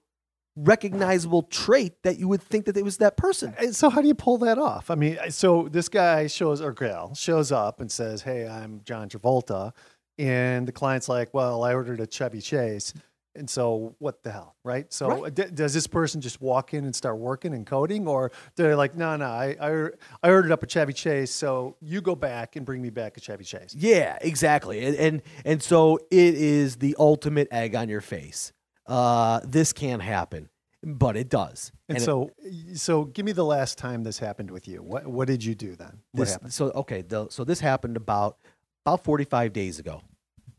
recognizable 0.55 1.43
trait 1.43 2.01
that 2.03 2.17
you 2.17 2.29
would 2.29 2.41
think 2.41 2.65
that 2.65 2.77
it 2.77 2.83
was 2.83 2.97
that 2.97 3.17
person. 3.17 3.53
So 3.73 3.89
how 3.89 4.01
do 4.01 4.07
you 4.07 4.15
pull 4.15 4.37
that 4.39 4.57
off? 4.57 4.89
I 4.89 4.95
mean, 4.95 5.17
so 5.29 5.67
this 5.69 5.89
guy 5.89 6.27
shows 6.27 6.61
or 6.61 6.71
gal 6.71 7.13
shows 7.15 7.51
up 7.51 7.81
and 7.81 7.91
says, 7.91 8.21
"Hey, 8.21 8.47
I'm 8.47 8.81
John 8.85 9.09
Travolta," 9.09 9.73
and 10.17 10.65
the 10.65 10.71
client's 10.71 11.09
like, 11.09 11.33
"Well, 11.33 11.63
I 11.63 11.73
ordered 11.73 11.99
a 11.99 12.07
Chevy 12.07 12.39
Chase." 12.39 12.93
And 13.35 13.49
so, 13.49 13.95
what 13.99 14.23
the 14.23 14.31
hell, 14.31 14.55
right? 14.63 14.91
So, 14.93 15.23
Right. 15.23 15.33
d- 15.33 15.51
does 15.53 15.73
this 15.73 15.87
person 15.87 16.21
just 16.21 16.41
walk 16.41 16.73
in 16.73 16.85
and 16.85 16.95
start 16.95 17.17
working 17.17 17.53
and 17.53 17.65
coding, 17.65 18.07
or 18.07 18.31
they're 18.55 18.75
like, 18.75 18.95
"No, 18.95 19.15
no, 19.17 19.25
I, 19.25 19.55
I, 19.59 19.89
I 20.23 20.29
ordered 20.29 20.51
up 20.51 20.63
a 20.63 20.67
Chevy 20.67 20.93
Chase, 20.93 21.31
so 21.31 21.75
you 21.81 22.01
go 22.01 22.15
back 22.15 22.55
and 22.55 22.65
bring 22.65 22.81
me 22.81 22.89
back 22.89 23.17
a 23.17 23.19
Chevy 23.19 23.43
Chase." 23.43 23.75
Yeah, 23.75 24.17
exactly. 24.21 24.85
And 24.85 24.95
and, 24.95 25.21
and 25.43 25.61
so 25.63 25.97
it 26.09 26.35
is 26.35 26.77
the 26.77 26.95
ultimate 26.97 27.47
egg 27.51 27.75
on 27.75 27.89
your 27.89 28.01
face. 28.01 28.53
Uh, 28.87 29.41
this 29.43 29.73
can't 29.73 30.01
happen, 30.01 30.49
but 30.83 31.17
it 31.17 31.27
does. 31.29 31.71
And, 31.89 31.97
it- 31.97 32.01
so, 32.01 32.29
so 32.75 33.05
give 33.05 33.25
me 33.25 33.31
the 33.31 33.43
last 33.45 33.77
time 33.77 34.03
this 34.03 34.19
happened 34.19 34.51
with 34.51 34.67
you. 34.67 34.81
What, 34.83 35.07
what 35.07 35.27
did 35.27 35.43
you 35.43 35.55
do 35.55 35.75
then? 35.75 35.99
What 36.11 36.21
this, 36.21 36.31
happened? 36.33 36.53
So 36.53 36.71
okay, 36.71 37.01
the, 37.01 37.27
so 37.29 37.43
this 37.43 37.59
happened 37.59 37.97
about 37.97 38.37
about 38.85 39.03
forty 39.03 39.25
five 39.25 39.51
days 39.53 39.79
ago. 39.79 40.01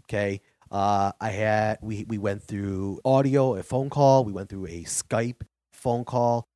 Okay, 0.05 0.41
uh, 0.71 1.13
I 1.21 1.31
had 1.31 1.79
we 1.81 2.05
we 2.09 2.19
went 2.19 2.43
through 2.43 3.01
audio, 3.05 3.55
a 3.57 3.63
phone 3.63 3.91
call. 3.91 4.25
We 4.25 4.33
went 4.33 4.49
through 4.49 4.67
a 4.67 4.85
Skype 4.85 5.43
phone 5.73 6.05
call 6.05 6.49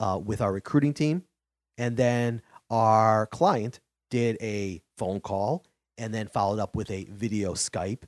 uh, 0.00 0.20
with 0.22 0.40
our 0.40 0.52
recruiting 0.52 0.94
team, 0.94 1.24
and 1.78 1.96
then 1.96 2.42
our 2.70 3.26
client 3.26 3.80
did 4.10 4.36
a 4.40 4.82
phone 4.98 5.20
call, 5.20 5.64
and 5.96 6.12
then 6.12 6.26
followed 6.26 6.58
up 6.58 6.74
with 6.74 6.90
a 6.90 7.04
video 7.04 7.54
Skype, 7.54 8.02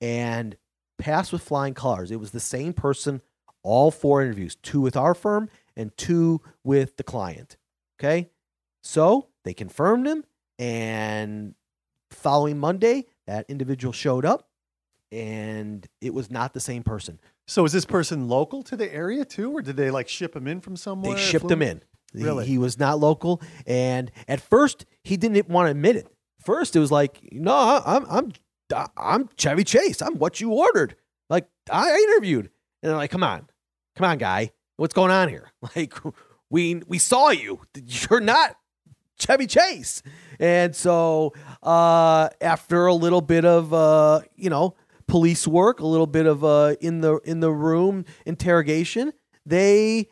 and 0.00 0.56
passed 0.98 1.32
with 1.32 1.42
flying 1.42 1.74
colors. 1.74 2.10
It 2.10 2.20
was 2.20 2.30
the 2.30 2.40
same 2.40 2.72
person, 2.72 3.22
all 3.62 3.90
four 3.90 4.22
interviews, 4.22 4.56
two 4.56 4.80
with 4.80 4.96
our 4.96 5.14
firm 5.14 5.48
and 5.76 5.96
two 5.96 6.40
with 6.62 6.96
the 6.96 7.02
client. 7.02 7.56
Okay, 7.98 8.30
so 8.82 9.28
they 9.44 9.54
confirmed 9.54 10.06
him, 10.06 10.24
and 10.58 11.54
following 12.10 12.58
Monday, 12.58 13.06
that 13.26 13.46
individual 13.48 13.92
showed 13.92 14.24
up, 14.24 14.48
and 15.12 15.86
it 16.00 16.12
was 16.14 16.30
not 16.30 16.54
the 16.54 16.60
same 16.60 16.82
person. 16.82 17.20
So, 17.46 17.64
is 17.64 17.72
this 17.72 17.84
person 17.84 18.28
local 18.28 18.62
to 18.64 18.76
the 18.76 18.92
area 18.92 19.24
too, 19.24 19.52
or 19.52 19.62
did 19.62 19.76
they 19.76 19.90
like 19.90 20.08
ship 20.08 20.34
him 20.34 20.48
in 20.48 20.60
from 20.60 20.74
somewhere? 20.76 21.14
They 21.14 21.20
shipped 21.20 21.50
him 21.50 21.62
in. 21.62 21.82
He- 22.14 22.24
Really? 22.24 22.44
He, 22.46 22.58
was 22.58 22.78
not 22.78 22.98
local, 22.98 23.40
and 23.66 24.10
at 24.28 24.40
first 24.40 24.84
he 25.04 25.16
didn't 25.16 25.48
want 25.48 25.66
to 25.66 25.70
admit 25.70 25.96
it. 25.96 26.08
First, 26.44 26.74
it 26.76 26.80
was 26.80 26.90
like, 26.90 27.20
no, 27.32 27.80
I'm 27.86 28.04
I'm 28.10 28.32
I'm 28.96 29.28
Chevy 29.36 29.64
Chase. 29.64 30.02
I'm 30.02 30.16
what 30.18 30.40
you 30.40 30.52
ordered. 30.52 30.96
Like 31.30 31.46
I 31.70 31.90
interviewed, 32.08 32.50
and 32.82 32.90
they're 32.90 32.96
like, 32.96 33.10
come 33.10 33.22
on, 33.22 33.46
come 33.96 34.04
on, 34.06 34.18
guy, 34.18 34.50
what's 34.76 34.94
going 34.94 35.10
on 35.10 35.28
here? 35.28 35.50
Like 35.76 35.94
we 36.50 36.82
we 36.86 36.98
saw 36.98 37.30
you. 37.30 37.60
You're 38.10 38.20
not 38.20 38.56
Chevy 39.18 39.46
Chase. 39.46 40.02
And 40.38 40.74
so 40.76 41.32
uh, 41.62 42.28
after 42.42 42.86
a 42.86 42.94
little 42.94 43.20
bit 43.22 43.44
of 43.46 43.72
uh, 43.72 44.20
you 44.36 44.50
know 44.50 44.74
police 45.12 45.46
work, 45.46 45.78
a 45.80 45.86
little 45.86 46.06
bit 46.06 46.24
of 46.24 46.42
uh, 46.42 46.74
in 46.80 47.02
the 47.02 47.18
in 47.18 47.40
the 47.40 47.52
room 47.52 48.06
interrogation, 48.24 49.12
they 49.44 50.08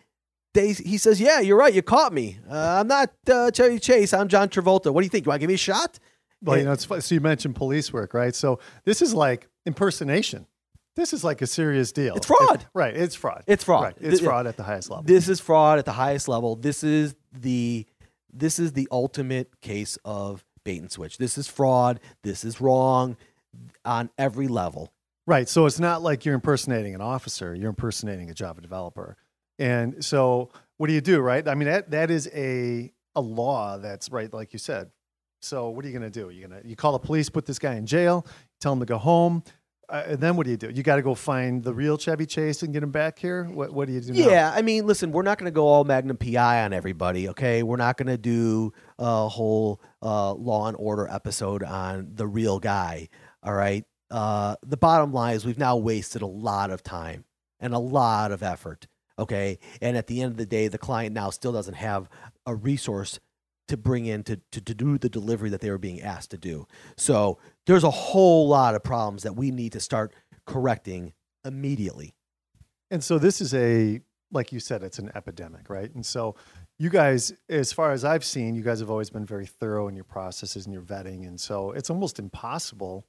they 0.52 0.74
he 0.74 0.98
says, 0.98 1.18
"Yeah, 1.18 1.40
you're 1.40 1.56
right. 1.56 1.72
You 1.72 1.80
caught 1.80 2.12
me. 2.12 2.38
Uh, 2.48 2.80
I'm 2.80 2.86
not 2.86 3.10
uh, 3.32 3.50
Chevy 3.50 3.78
Chase. 3.78 4.12
I'm 4.12 4.28
John 4.28 4.50
Travolta. 4.50 4.92
What 4.92 5.00
do 5.00 5.06
you 5.06 5.08
think? 5.08 5.24
You 5.24 5.30
want 5.30 5.38
to 5.40 5.40
give 5.40 5.48
me 5.48 5.54
a 5.54 5.66
shot?" 5.72 5.98
Well, 6.42 6.58
you 6.58 6.64
know, 6.64 6.72
it's 6.72 6.84
fun. 6.84 7.00
so 7.00 7.14
you 7.14 7.20
mentioned 7.22 7.56
police 7.56 7.92
work, 7.94 8.12
right? 8.12 8.34
So 8.34 8.60
this 8.84 9.00
is 9.00 9.14
like 9.14 9.48
impersonation. 9.64 10.46
This 10.96 11.14
is 11.14 11.24
like 11.24 11.40
a 11.40 11.46
serious 11.46 11.92
deal. 11.92 12.14
It's 12.14 12.26
fraud. 12.26 12.60
It- 12.60 12.66
right? 12.74 12.94
It's 12.94 13.14
fraud. 13.14 13.44
It's 13.46 13.64
fraud. 13.64 13.84
Right. 13.84 13.96
It's 14.00 14.18
Th- 14.18 14.22
fraud 14.28 14.46
at 14.46 14.58
the 14.58 14.64
highest 14.64 14.90
level. 14.90 15.04
This 15.04 15.28
is 15.30 15.40
fraud 15.40 15.78
at 15.78 15.86
the 15.86 15.92
highest 15.92 16.28
level. 16.28 16.56
This 16.56 16.84
is 16.84 17.14
the 17.32 17.86
this 18.32 18.58
is 18.58 18.72
the 18.74 18.86
ultimate 18.90 19.60
case 19.62 19.96
of 20.04 20.44
bait 20.62 20.78
and 20.82 20.92
switch. 20.92 21.16
This 21.16 21.38
is 21.38 21.48
fraud. 21.48 22.00
This 22.22 22.44
is 22.44 22.60
wrong 22.60 23.16
on 23.84 24.10
every 24.18 24.48
level. 24.48 24.92
Right. 25.26 25.48
So 25.48 25.66
it's 25.66 25.78
not 25.78 26.02
like 26.02 26.24
you're 26.24 26.34
impersonating 26.34 26.94
an 26.94 27.00
officer, 27.00 27.54
you're 27.54 27.68
impersonating 27.68 28.30
a 28.30 28.34
Java 28.34 28.60
developer. 28.60 29.16
And 29.58 30.04
so 30.04 30.50
what 30.76 30.88
do 30.88 30.92
you 30.92 31.00
do, 31.00 31.20
right? 31.20 31.46
I 31.46 31.54
mean 31.54 31.68
that 31.68 31.90
that 31.90 32.10
is 32.10 32.28
a 32.34 32.92
a 33.14 33.20
law 33.20 33.78
that's 33.78 34.10
right 34.10 34.32
like 34.32 34.52
you 34.52 34.58
said. 34.58 34.90
So 35.42 35.70
what 35.70 35.84
are 35.84 35.88
you 35.88 35.98
going 35.98 36.10
to 36.10 36.20
do? 36.20 36.30
You're 36.30 36.48
going 36.48 36.62
to 36.62 36.68
you 36.68 36.76
call 36.76 36.92
the 36.92 36.98
police, 36.98 37.28
put 37.28 37.46
this 37.46 37.58
guy 37.58 37.74
in 37.74 37.86
jail, 37.86 38.26
tell 38.60 38.72
him 38.72 38.80
to 38.80 38.86
go 38.86 38.98
home. 38.98 39.42
Uh, 39.90 40.04
and 40.06 40.20
then 40.20 40.36
what 40.36 40.44
do 40.44 40.50
you 40.50 40.56
do? 40.56 40.70
You 40.70 40.82
got 40.84 40.96
to 40.96 41.02
go 41.02 41.14
find 41.14 41.64
the 41.64 41.74
real 41.74 41.98
Chevy 41.98 42.24
Chase 42.24 42.62
and 42.62 42.72
get 42.72 42.82
him 42.82 42.92
back 42.92 43.18
here. 43.18 43.44
What 43.44 43.72
what 43.72 43.88
do 43.88 43.94
you 43.94 44.00
do? 44.00 44.12
now? 44.12 44.30
Yeah, 44.30 44.52
I 44.54 44.62
mean, 44.62 44.86
listen, 44.86 45.10
we're 45.10 45.22
not 45.22 45.36
going 45.38 45.46
to 45.46 45.54
go 45.54 45.66
all 45.66 45.82
Magnum 45.84 46.16
PI 46.16 46.62
on 46.62 46.72
everybody, 46.72 47.28
okay? 47.30 47.64
We're 47.64 47.76
not 47.76 47.96
going 47.96 48.06
to 48.06 48.18
do 48.18 48.72
a 48.98 49.28
whole 49.28 49.80
uh, 50.00 50.32
Law 50.34 50.68
and 50.68 50.76
Order 50.78 51.08
episode 51.08 51.64
on 51.64 52.12
the 52.14 52.26
real 52.26 52.60
guy, 52.60 53.08
all 53.42 53.54
right? 53.54 53.84
Uh, 54.10 54.56
the 54.62 54.76
bottom 54.76 55.12
line 55.12 55.36
is 55.36 55.44
we've 55.44 55.58
now 55.58 55.76
wasted 55.76 56.22
a 56.22 56.26
lot 56.26 56.70
of 56.70 56.82
time 56.82 57.24
and 57.60 57.74
a 57.74 57.78
lot 57.78 58.32
of 58.32 58.42
effort, 58.42 58.86
okay? 59.18 59.58
And 59.80 59.96
at 59.96 60.06
the 60.06 60.22
end 60.22 60.32
of 60.32 60.36
the 60.36 60.46
day, 60.46 60.68
the 60.68 60.78
client 60.78 61.14
now 61.14 61.30
still 61.30 61.52
doesn't 61.52 61.74
have 61.74 62.08
a 62.46 62.54
resource 62.54 63.20
to 63.68 63.76
bring 63.76 64.06
in 64.06 64.24
to, 64.24 64.40
to, 64.50 64.60
to 64.60 64.74
do 64.74 64.98
the 64.98 65.08
delivery 65.08 65.48
that 65.50 65.60
they 65.60 65.70
were 65.70 65.78
being 65.78 66.00
asked 66.00 66.32
to 66.32 66.38
do. 66.38 66.66
So 66.96 67.38
there's 67.66 67.84
a 67.84 67.90
whole 67.90 68.48
lot 68.48 68.74
of 68.74 68.82
problems 68.82 69.22
that 69.22 69.36
we 69.36 69.52
need 69.52 69.72
to 69.72 69.80
start 69.80 70.12
correcting 70.44 71.12
immediately. 71.44 72.14
And 72.90 73.04
so 73.04 73.18
this 73.18 73.40
is 73.40 73.54
a 73.54 74.00
like 74.32 74.52
you 74.52 74.60
said, 74.60 74.82
it's 74.82 74.98
an 74.98 75.10
epidemic, 75.14 75.68
right? 75.68 75.92
And 75.94 76.04
so 76.04 76.36
you 76.78 76.88
guys, 76.88 77.32
as 77.48 77.72
far 77.72 77.92
as 77.92 78.04
I've 78.04 78.24
seen, 78.24 78.54
you 78.54 78.62
guys 78.62 78.80
have 78.80 78.90
always 78.90 79.10
been 79.10 79.26
very 79.26 79.46
thorough 79.46 79.88
in 79.88 79.94
your 79.94 80.04
processes 80.04 80.66
and 80.66 80.72
your 80.72 80.82
vetting. 80.82 81.26
And 81.26 81.40
so 81.40 81.72
it's 81.72 81.90
almost 81.90 82.18
impossible 82.18 83.06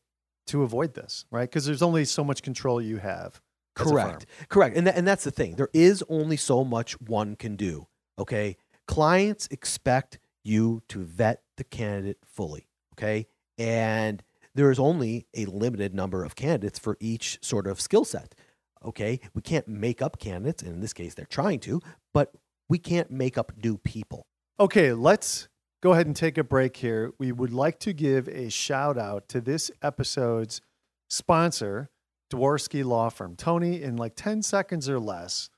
to 0.47 0.63
avoid 0.63 0.93
this, 0.93 1.25
right? 1.31 1.49
Because 1.49 1.65
there's 1.65 1.81
only 1.81 2.05
so 2.05 2.23
much 2.23 2.41
control 2.43 2.81
you 2.81 2.97
have. 2.97 3.41
as 3.79 3.85
a 3.85 3.89
firm. 3.89 3.93
Correct. 3.93 4.25
Correct. 4.49 4.77
And, 4.77 4.87
tha- 4.87 4.97
and 4.97 5.07
that's 5.07 5.23
the 5.23 5.31
thing. 5.31 5.55
There 5.55 5.69
is 5.73 6.03
only 6.09 6.37
so 6.37 6.63
much 6.63 6.99
one 7.01 7.35
can 7.35 7.55
do. 7.55 7.87
Okay. 8.19 8.57
Clients 8.87 9.47
expect 9.51 10.19
you 10.43 10.81
to 10.89 10.99
vet 11.03 11.41
the 11.57 11.63
candidate 11.63 12.17
fully. 12.25 12.67
Okay. 12.95 13.27
And 13.57 14.23
there 14.55 14.71
is 14.71 14.79
only 14.79 15.27
a 15.35 15.45
limited 15.45 15.93
number 15.93 16.23
of 16.23 16.35
candidates 16.35 16.79
for 16.79 16.97
each 16.99 17.39
sort 17.41 17.67
of 17.67 17.79
skill 17.79 18.03
set. 18.03 18.35
Okay. 18.83 19.19
We 19.33 19.41
can't 19.41 19.67
make 19.67 20.01
up 20.01 20.19
candidates. 20.19 20.63
And 20.63 20.73
in 20.73 20.79
this 20.81 20.93
case, 20.93 21.13
they're 21.13 21.25
trying 21.25 21.59
to, 21.61 21.79
but 22.13 22.33
we 22.67 22.77
can't 22.77 23.11
make 23.11 23.37
up 23.37 23.53
new 23.63 23.77
people. 23.77 24.25
Okay, 24.59 24.93
let's 24.93 25.47
go 25.81 25.93
ahead 25.93 26.05
and 26.05 26.15
take 26.15 26.37
a 26.37 26.43
break 26.43 26.77
here. 26.77 27.11
We 27.17 27.31
would 27.31 27.53
like 27.53 27.79
to 27.79 27.93
give 27.93 28.27
a 28.29 28.49
shout 28.49 28.97
out 28.97 29.27
to 29.29 29.41
this 29.41 29.71
episode's 29.81 30.61
sponsor, 31.09 31.89
Dworsky 32.31 32.85
Law 32.85 33.09
Firm. 33.09 33.35
Tony, 33.35 33.81
in 33.81 33.97
like 33.97 34.15
10 34.15 34.43
seconds 34.43 34.87
or 34.87 34.99
less, 34.99 35.49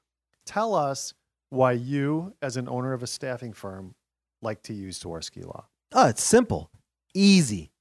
tell 0.45 0.73
us 0.73 1.13
why 1.49 1.73
you, 1.73 2.33
as 2.41 2.57
an 2.57 2.67
owner 2.67 2.93
of 2.93 3.03
a 3.03 3.07
staffing 3.07 3.53
firm, 3.53 3.93
like 4.41 4.63
to 4.63 4.73
use 4.73 4.99
Dworsky 4.99 5.45
Law. 5.45 5.65
Oh, 5.91 6.07
it's 6.07 6.23
simple, 6.23 6.71
easy, 7.13 7.71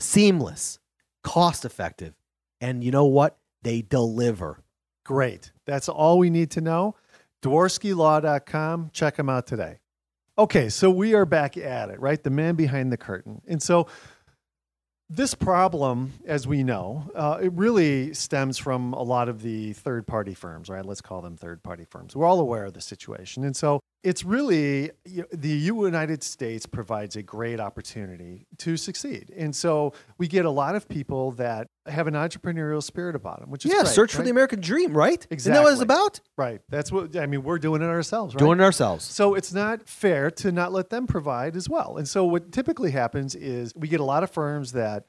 seamless, 0.00 0.78
cost 1.22 1.64
effective. 1.64 2.14
And 2.60 2.82
you 2.82 2.90
know 2.90 3.04
what? 3.04 3.38
They 3.62 3.82
deliver. 3.82 4.62
Great. 5.04 5.52
That's 5.66 5.88
all 5.88 6.18
we 6.18 6.30
need 6.30 6.50
to 6.52 6.60
know. 6.60 6.96
DworskyLaw.com. 7.42 8.90
Check 8.92 9.16
them 9.16 9.28
out 9.30 9.46
today. 9.46 9.78
Okay, 10.40 10.70
so 10.70 10.88
we 10.88 11.12
are 11.12 11.26
back 11.26 11.58
at 11.58 11.90
it, 11.90 12.00
right? 12.00 12.22
The 12.22 12.30
man 12.30 12.54
behind 12.54 12.90
the 12.90 12.96
curtain. 12.96 13.42
And 13.46 13.62
so 13.62 13.88
this 15.10 15.34
problem, 15.34 16.14
as 16.24 16.46
we 16.46 16.64
know, 16.64 17.10
uh, 17.14 17.40
it 17.42 17.52
really 17.52 18.14
stems 18.14 18.56
from 18.56 18.94
a 18.94 19.02
lot 19.02 19.28
of 19.28 19.42
the 19.42 19.74
third 19.74 20.06
party 20.06 20.32
firms, 20.32 20.70
right? 20.70 20.82
Let's 20.82 21.02
call 21.02 21.20
them 21.20 21.36
third 21.36 21.62
party 21.62 21.84
firms. 21.84 22.16
We're 22.16 22.24
all 22.24 22.40
aware 22.40 22.64
of 22.64 22.72
the 22.72 22.80
situation. 22.80 23.44
And 23.44 23.54
so 23.54 23.80
it's 24.02 24.24
really 24.24 24.92
you 25.04 25.20
know, 25.20 25.26
the 25.30 25.50
United 25.50 26.22
States 26.22 26.64
provides 26.64 27.16
a 27.16 27.22
great 27.22 27.60
opportunity 27.60 28.46
to 28.60 28.78
succeed. 28.78 29.30
And 29.36 29.54
so 29.54 29.92
we 30.16 30.26
get 30.26 30.46
a 30.46 30.50
lot 30.50 30.74
of 30.74 30.88
people 30.88 31.32
that 31.32 31.66
have 31.86 32.06
an 32.06 32.14
entrepreneurial 32.14 32.82
spirit 32.82 33.16
about 33.16 33.40
them, 33.40 33.50
which 33.50 33.64
is 33.64 33.72
yeah, 33.72 33.80
great, 33.80 33.88
search 33.88 34.14
for 34.14 34.22
the 34.22 34.30
American 34.30 34.60
dream, 34.60 34.96
right? 34.96 35.26
Isn't 35.30 35.52
that 35.52 35.62
what 35.62 35.72
it's 35.72 35.82
about? 35.82 36.20
Right. 36.36 36.60
That's 36.68 36.92
what 36.92 37.16
I 37.16 37.26
mean. 37.26 37.42
We're 37.42 37.58
doing 37.58 37.82
it 37.82 37.86
ourselves, 37.86 38.34
right? 38.34 38.38
Doing 38.38 38.60
it 38.60 38.62
ourselves. 38.62 39.04
So 39.04 39.34
it's 39.34 39.52
not 39.52 39.88
fair 39.88 40.30
to 40.32 40.52
not 40.52 40.72
let 40.72 40.90
them 40.90 41.06
provide 41.06 41.56
as 41.56 41.68
well. 41.68 41.96
And 41.96 42.06
so 42.06 42.24
what 42.24 42.52
typically 42.52 42.90
happens 42.90 43.34
is 43.34 43.72
we 43.74 43.88
get 43.88 44.00
a 44.00 44.04
lot 44.04 44.22
of 44.22 44.30
firms 44.30 44.72
that 44.72 45.04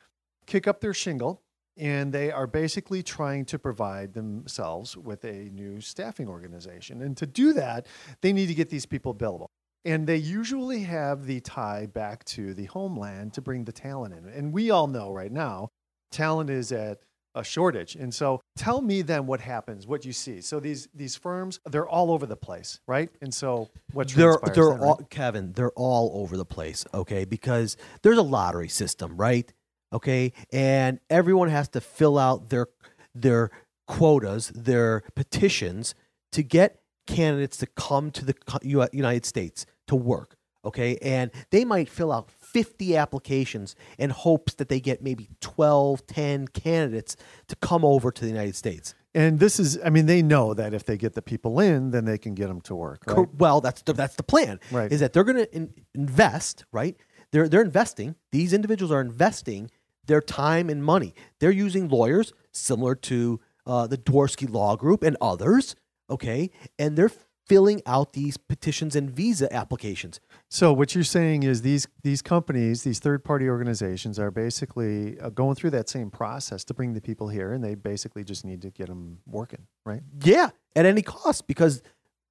kick 0.46 0.68
up 0.68 0.82
their 0.82 0.94
shingle 0.94 1.42
and 1.78 2.14
they 2.14 2.32
are 2.32 2.48
basically 2.48 3.02
trying 3.02 3.46
to 3.46 3.58
provide 3.58 4.14
themselves 4.14 4.96
with 4.98 5.24
a 5.24 5.50
new 5.52 5.82
staffing 5.82 6.28
organization. 6.28 7.02
And 7.02 7.16
to 7.18 7.26
do 7.26 7.54
that, 7.54 7.88
they 8.22 8.34
need 8.34 8.48
to 8.48 8.54
get 8.54 8.70
these 8.70 8.86
people 8.86 9.16
billable. 9.16 9.48
And 9.84 10.06
they 10.06 10.18
usually 10.18 10.84
have 10.84 11.26
the 11.26 11.40
tie 11.40 11.88
back 11.88 12.24
to 12.26 12.54
the 12.54 12.66
homeland 12.66 13.34
to 13.34 13.42
bring 13.42 13.66
the 13.66 13.72
talent 13.72 14.14
in. 14.14 14.28
And 14.30 14.54
we 14.54 14.70
all 14.70 14.88
know 14.88 15.12
right 15.12 15.32
now, 15.32 15.72
talent 16.12 16.50
is 16.50 16.72
at 16.72 17.00
a 17.36 17.44
shortage. 17.44 17.96
And 17.96 18.14
so 18.14 18.42
tell 18.58 18.82
me 18.82 19.02
then 19.02 19.26
what 19.26 19.40
happens, 19.40 19.88
what 19.88 20.06
you 20.06 20.14
see. 20.14 20.42
So 20.42 20.60
these 20.60 20.88
these 20.94 21.16
firms, 21.16 21.60
they're 21.66 21.88
all 21.88 22.12
over 22.12 22.26
the 22.26 22.36
place, 22.36 22.80
right? 22.88 23.10
And 23.22 23.34
so 23.34 23.70
what 23.94 24.10
they're 24.10 24.38
they're 24.54 24.70
then, 24.70 24.80
right? 24.80 24.88
all 24.88 25.02
Kevin, 25.10 25.54
they're 25.54 25.72
all 25.72 26.12
over 26.22 26.38
the 26.38 26.46
place, 26.46 26.86
okay? 26.94 27.26
Because 27.26 27.78
there's 28.02 28.18
a 28.18 28.24
lottery 28.24 28.70
system, 28.70 29.16
right? 29.18 29.52
Okay? 29.94 30.34
And 30.52 31.00
everyone 31.10 31.50
has 31.50 31.70
to 31.70 31.82
fill 31.82 32.18
out 32.18 32.50
their 32.50 32.68
their 33.16 33.52
quotas, 33.88 34.50
their 34.50 35.04
petitions 35.16 35.96
to 36.32 36.44
get 36.44 36.82
candidates 37.08 37.58
to 37.58 37.66
come 37.66 38.12
to 38.12 38.26
the 38.26 38.36
United 38.62 39.26
States 39.26 39.66
to 39.88 39.96
work, 39.96 40.36
okay? 40.64 40.98
And 41.02 41.32
they 41.50 41.66
might 41.66 41.90
fill 41.90 42.12
out 42.12 42.30
50 42.54 42.98
applications 42.98 43.76
in 43.98 44.10
hopes 44.10 44.56
that 44.56 44.70
they 44.70 44.80
get 44.80 45.02
maybe 45.02 45.30
12, 45.42 46.06
10 46.08 46.48
candidates 46.50 47.16
to 47.48 47.56
come 47.56 47.86
over 47.86 48.12
to 48.12 48.22
the 48.22 48.30
United 48.30 48.56
States. 48.56 48.94
And 49.14 49.40
this 49.40 49.60
is, 49.60 49.78
I 49.84 49.90
mean, 49.90 50.06
they 50.06 50.22
know 50.22 50.54
that 50.54 50.74
if 50.74 50.86
they 50.86 50.98
get 50.98 51.14
the 51.14 51.22
people 51.22 51.60
in, 51.60 51.92
then 51.92 52.06
they 52.06 52.18
can 52.18 52.34
get 52.34 52.48
them 52.48 52.62
to 52.62 52.76
work, 52.76 53.04
right? 53.08 53.28
Well, 53.38 53.60
that's 53.60 53.82
the, 53.82 53.94
that's 53.94 54.16
the 54.16 54.24
plan. 54.24 54.60
Right. 54.72 54.92
Is 54.92 55.02
that 55.02 55.12
they're 55.12 55.26
going 55.26 55.38
to 55.38 55.56
in, 55.56 55.74
invest, 55.94 56.66
right? 56.72 56.96
They're 57.32 57.50
they're 57.50 57.62
investing. 57.62 58.16
These 58.32 58.54
individuals 58.54 58.92
are 58.92 59.02
investing 59.02 59.70
their 60.06 60.22
time 60.22 60.70
and 60.70 60.84
money. 60.84 61.14
They're 61.40 61.52
using 61.52 61.88
lawyers 61.88 62.34
similar 62.52 62.96
to 62.96 63.40
uh, 63.66 63.88
the 63.88 63.98
Dworsky 63.98 64.50
Law 64.50 64.76
Group 64.76 65.04
and 65.04 65.18
others. 65.22 65.76
Okay, 66.10 66.52
and 66.78 66.98
they're 66.98 67.12
filling 67.48 67.82
out 67.86 68.14
these 68.14 68.38
petitions 68.38 68.96
and 68.96 69.10
visa 69.10 69.54
applications. 69.54 70.20
So 70.50 70.72
what 70.72 70.96
you're 70.96 71.04
saying 71.04 71.44
is 71.44 71.62
these 71.62 71.88
these 72.04 72.22
companies, 72.22 72.84
these 72.84 73.00
third 73.00 73.24
party 73.24 73.50
organizations, 73.50 74.20
are 74.20 74.32
basically 74.32 75.20
uh, 75.20 75.30
going 75.30 75.56
through 75.56 75.72
that 75.72 75.90
same 75.90 76.12
process 76.12 76.64
to 76.66 76.74
bring 76.74 76.94
the 76.94 77.02
people 77.02 77.30
here, 77.30 77.52
and 77.52 77.64
they 77.64 77.76
basically 77.76 78.24
just 78.24 78.46
need 78.46 78.62
to 78.62 78.70
get 78.70 78.88
them 78.88 79.20
working, 79.26 79.68
right? 79.86 80.02
Yeah, 80.24 80.50
at 80.76 80.86
any 80.86 81.02
cost, 81.02 81.48
because 81.48 81.82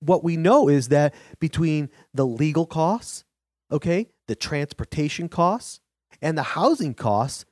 what 0.00 0.24
we 0.24 0.36
know 0.36 0.68
is 0.68 0.88
that 0.88 1.14
between 1.38 1.90
the 2.14 2.26
legal 2.26 2.66
costs, 2.66 3.24
okay, 3.70 4.08
the 4.26 4.34
transportation 4.34 5.28
costs, 5.28 5.80
and 6.22 6.36
the 6.36 6.42
housing 6.42 6.94
costs, 6.94 7.44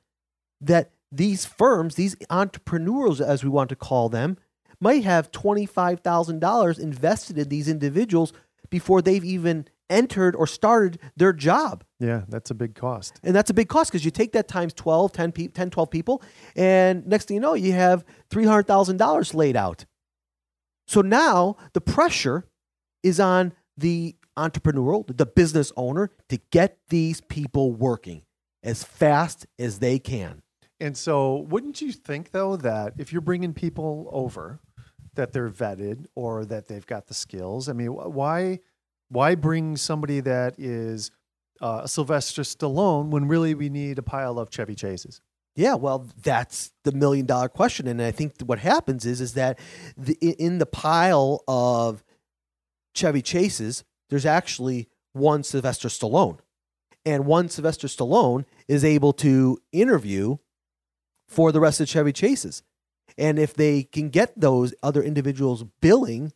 that 0.61 0.91
these 1.11 1.45
firms, 1.45 1.95
these 1.95 2.15
entrepreneurs, 2.29 3.21
as 3.21 3.43
we 3.43 3.49
want 3.49 3.69
to 3.69 3.75
call 3.75 4.09
them, 4.09 4.37
might 4.81 5.03
have 5.03 5.31
$25,000 5.31 6.79
invested 6.79 7.37
in 7.37 7.49
these 7.49 7.67
individuals 7.67 8.33
before 8.69 9.01
they've 9.01 9.23
even 9.23 9.67
entered 9.89 10.35
or 10.35 10.45
started 10.45 10.99
their 11.17 11.33
job. 11.33 11.83
Yeah, 11.99 12.23
that's 12.29 12.51
a 12.51 12.53
big 12.53 12.75
cost. 12.75 13.19
And 13.23 13.35
that's 13.35 13.49
a 13.49 13.53
big 13.53 13.67
cost 13.67 13.91
because 13.91 14.05
you 14.05 14.11
take 14.11 14.33
that 14.33 14.47
times 14.47 14.73
12, 14.73 15.11
10, 15.11 15.31
pe- 15.31 15.47
10, 15.47 15.69
12 15.69 15.89
people, 15.89 16.21
and 16.55 17.05
next 17.07 17.27
thing 17.27 17.35
you 17.35 17.41
know, 17.41 17.55
you 17.55 17.73
have 17.73 18.05
$300,000 18.29 19.33
laid 19.33 19.55
out. 19.55 19.85
So 20.87 21.01
now 21.01 21.57
the 21.73 21.81
pressure 21.81 22.45
is 23.03 23.19
on 23.19 23.53
the 23.77 24.15
entrepreneurial, 24.37 25.05
the 25.15 25.25
business 25.25 25.71
owner, 25.75 26.11
to 26.29 26.39
get 26.51 26.77
these 26.89 27.21
people 27.21 27.71
working 27.73 28.23
as 28.63 28.83
fast 28.83 29.45
as 29.57 29.79
they 29.79 29.99
can. 29.99 30.41
And 30.79 30.95
so, 30.95 31.35
wouldn't 31.49 31.81
you 31.81 31.91
think 31.91 32.31
though 32.31 32.55
that 32.55 32.93
if 32.97 33.11
you're 33.11 33.21
bringing 33.21 33.53
people 33.53 34.09
over, 34.11 34.59
that 35.19 35.33
they're 35.33 35.49
vetted 35.49 36.05
or 36.15 36.45
that 36.45 36.67
they've 36.67 36.85
got 36.85 37.07
the 37.07 37.13
skills? 37.13 37.67
I 37.67 37.73
mean, 37.73 37.89
why 37.89 38.59
why 39.09 39.35
bring 39.35 39.75
somebody 39.75 40.21
that 40.21 40.57
is 40.57 41.11
uh, 41.61 41.85
Sylvester 41.85 42.43
Stallone 42.43 43.09
when 43.09 43.27
really 43.27 43.53
we 43.53 43.69
need 43.69 43.99
a 43.99 44.03
pile 44.03 44.39
of 44.39 44.49
Chevy 44.49 44.75
Chases? 44.75 45.21
Yeah, 45.55 45.75
well, 45.75 46.07
that's 46.23 46.71
the 46.85 46.93
million 46.93 47.25
dollar 47.25 47.49
question, 47.49 47.87
and 47.87 48.01
I 48.01 48.11
think 48.11 48.35
what 48.45 48.59
happens 48.59 49.05
is 49.05 49.19
is 49.19 49.33
that 49.33 49.59
the, 49.97 50.15
in 50.21 50.57
the 50.57 50.65
pile 50.65 51.43
of 51.47 52.03
Chevy 52.95 53.21
Chases, 53.21 53.83
there's 54.09 54.25
actually 54.25 54.87
one 55.11 55.43
Sylvester 55.43 55.89
Stallone, 55.89 56.39
and 57.05 57.25
one 57.25 57.49
Sylvester 57.49 57.87
Stallone 57.87 58.45
is 58.69 58.85
able 58.85 59.11
to 59.13 59.57
interview 59.73 60.37
for 61.27 61.51
the 61.51 61.59
rest 61.59 61.81
of 61.81 61.89
Chevy 61.89 62.13
Chases, 62.13 62.63
and 63.19 63.37
if 63.37 63.53
they 63.53 63.83
can 63.83 64.09
get 64.09 64.39
those 64.39 64.73
other 64.81 65.03
individuals 65.03 65.65
billing, 65.81 66.31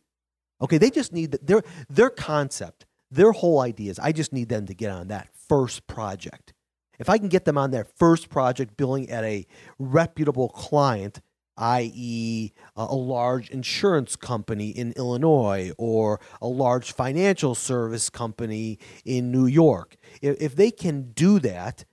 okay, 0.60 0.78
they 0.78 0.90
just 0.90 1.12
need 1.12 1.32
the, 1.32 1.38
their 1.42 1.62
their 1.88 2.10
concept, 2.10 2.84
their 3.10 3.32
whole 3.32 3.60
ideas. 3.60 3.98
I 3.98 4.12
just 4.12 4.32
need 4.32 4.50
them 4.50 4.66
to 4.66 4.74
get 4.74 4.90
on 4.90 5.08
that 5.08 5.28
first 5.48 5.86
project. 5.86 6.52
If 6.98 7.08
I 7.08 7.18
can 7.18 7.28
get 7.28 7.44
them 7.44 7.58
on 7.58 7.70
their 7.70 7.84
first 7.84 8.28
project 8.28 8.76
billing 8.76 9.10
at 9.10 9.24
a 9.24 9.46
reputable 9.78 10.50
client, 10.50 11.20
i.e., 11.56 12.52
a 12.76 12.94
large 12.94 13.50
insurance 13.50 14.14
company 14.14 14.68
in 14.68 14.92
Illinois 14.92 15.72
or 15.78 16.20
a 16.40 16.46
large 16.46 16.92
financial 16.92 17.54
service 17.54 18.10
company 18.10 18.78
in 19.04 19.32
New 19.32 19.46
York, 19.46 19.96
if 20.20 20.54
they 20.54 20.70
can 20.70 21.12
do 21.12 21.38
that, 21.40 21.84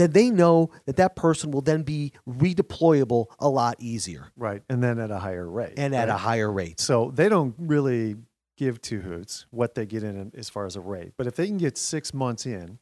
then 0.00 0.12
they 0.12 0.30
know 0.30 0.70
that 0.86 0.96
that 0.96 1.14
person 1.14 1.50
will 1.50 1.60
then 1.60 1.82
be 1.82 2.12
redeployable 2.28 3.26
a 3.38 3.48
lot 3.48 3.76
easier 3.78 4.32
Right, 4.36 4.62
and 4.68 4.82
then 4.82 4.98
at 4.98 5.10
a 5.10 5.18
higher 5.18 5.48
rate, 5.48 5.74
and 5.76 5.94
at 5.94 6.08
right? 6.08 6.14
a 6.14 6.18
higher 6.18 6.50
rate. 6.50 6.80
So 6.80 7.12
they 7.14 7.28
don't 7.28 7.54
really 7.58 8.16
give 8.56 8.80
two 8.82 9.00
hoots 9.00 9.46
what 9.50 9.74
they 9.74 9.86
get 9.86 10.02
in 10.02 10.32
as 10.36 10.48
far 10.48 10.66
as 10.66 10.76
a 10.76 10.80
rate. 10.80 11.12
But 11.16 11.26
if 11.26 11.36
they 11.36 11.46
can 11.46 11.56
get 11.58 11.78
six 11.78 12.12
months 12.12 12.44
in 12.46 12.78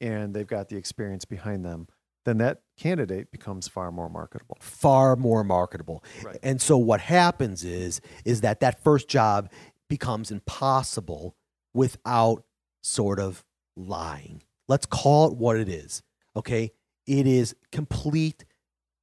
and 0.00 0.34
they've 0.34 0.46
got 0.46 0.68
the 0.68 0.76
experience 0.76 1.24
behind 1.24 1.64
them, 1.64 1.86
then 2.24 2.38
that 2.38 2.62
candidate 2.78 3.30
becomes 3.30 3.68
far 3.68 3.90
more 3.92 4.08
marketable. 4.08 4.56
far 4.60 5.16
more 5.16 5.44
marketable. 5.44 6.04
Right. 6.22 6.38
And 6.42 6.60
so 6.60 6.78
what 6.78 7.00
happens 7.00 7.64
is 7.64 8.00
is 8.24 8.40
that 8.42 8.60
that 8.60 8.82
first 8.82 9.08
job 9.08 9.50
becomes 9.88 10.30
impossible 10.30 11.36
without 11.74 12.44
sort 12.82 13.18
of 13.18 13.44
lying. 13.76 14.42
Let's 14.68 14.86
call 14.86 15.28
it 15.28 15.36
what 15.36 15.56
it 15.56 15.68
is. 15.68 16.02
Okay? 16.36 16.72
It 17.06 17.26
is 17.26 17.54
complete 17.70 18.44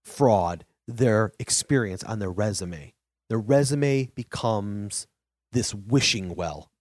fraud 0.03 0.65
their 0.87 1.31
experience 1.39 2.03
on 2.03 2.19
their 2.19 2.31
resume. 2.31 2.93
Their 3.29 3.39
resume 3.39 4.11
becomes 4.15 5.07
this 5.51 5.73
wishing 5.73 6.35
well, 6.35 6.71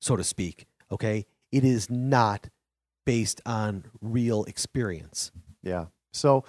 so 0.00 0.16
to 0.16 0.24
speak. 0.24 0.66
Okay? 0.90 1.26
It 1.52 1.64
is 1.64 1.90
not 1.90 2.48
based 3.04 3.40
on 3.44 3.84
real 4.00 4.44
experience. 4.44 5.32
Yeah. 5.62 5.86
So, 6.12 6.44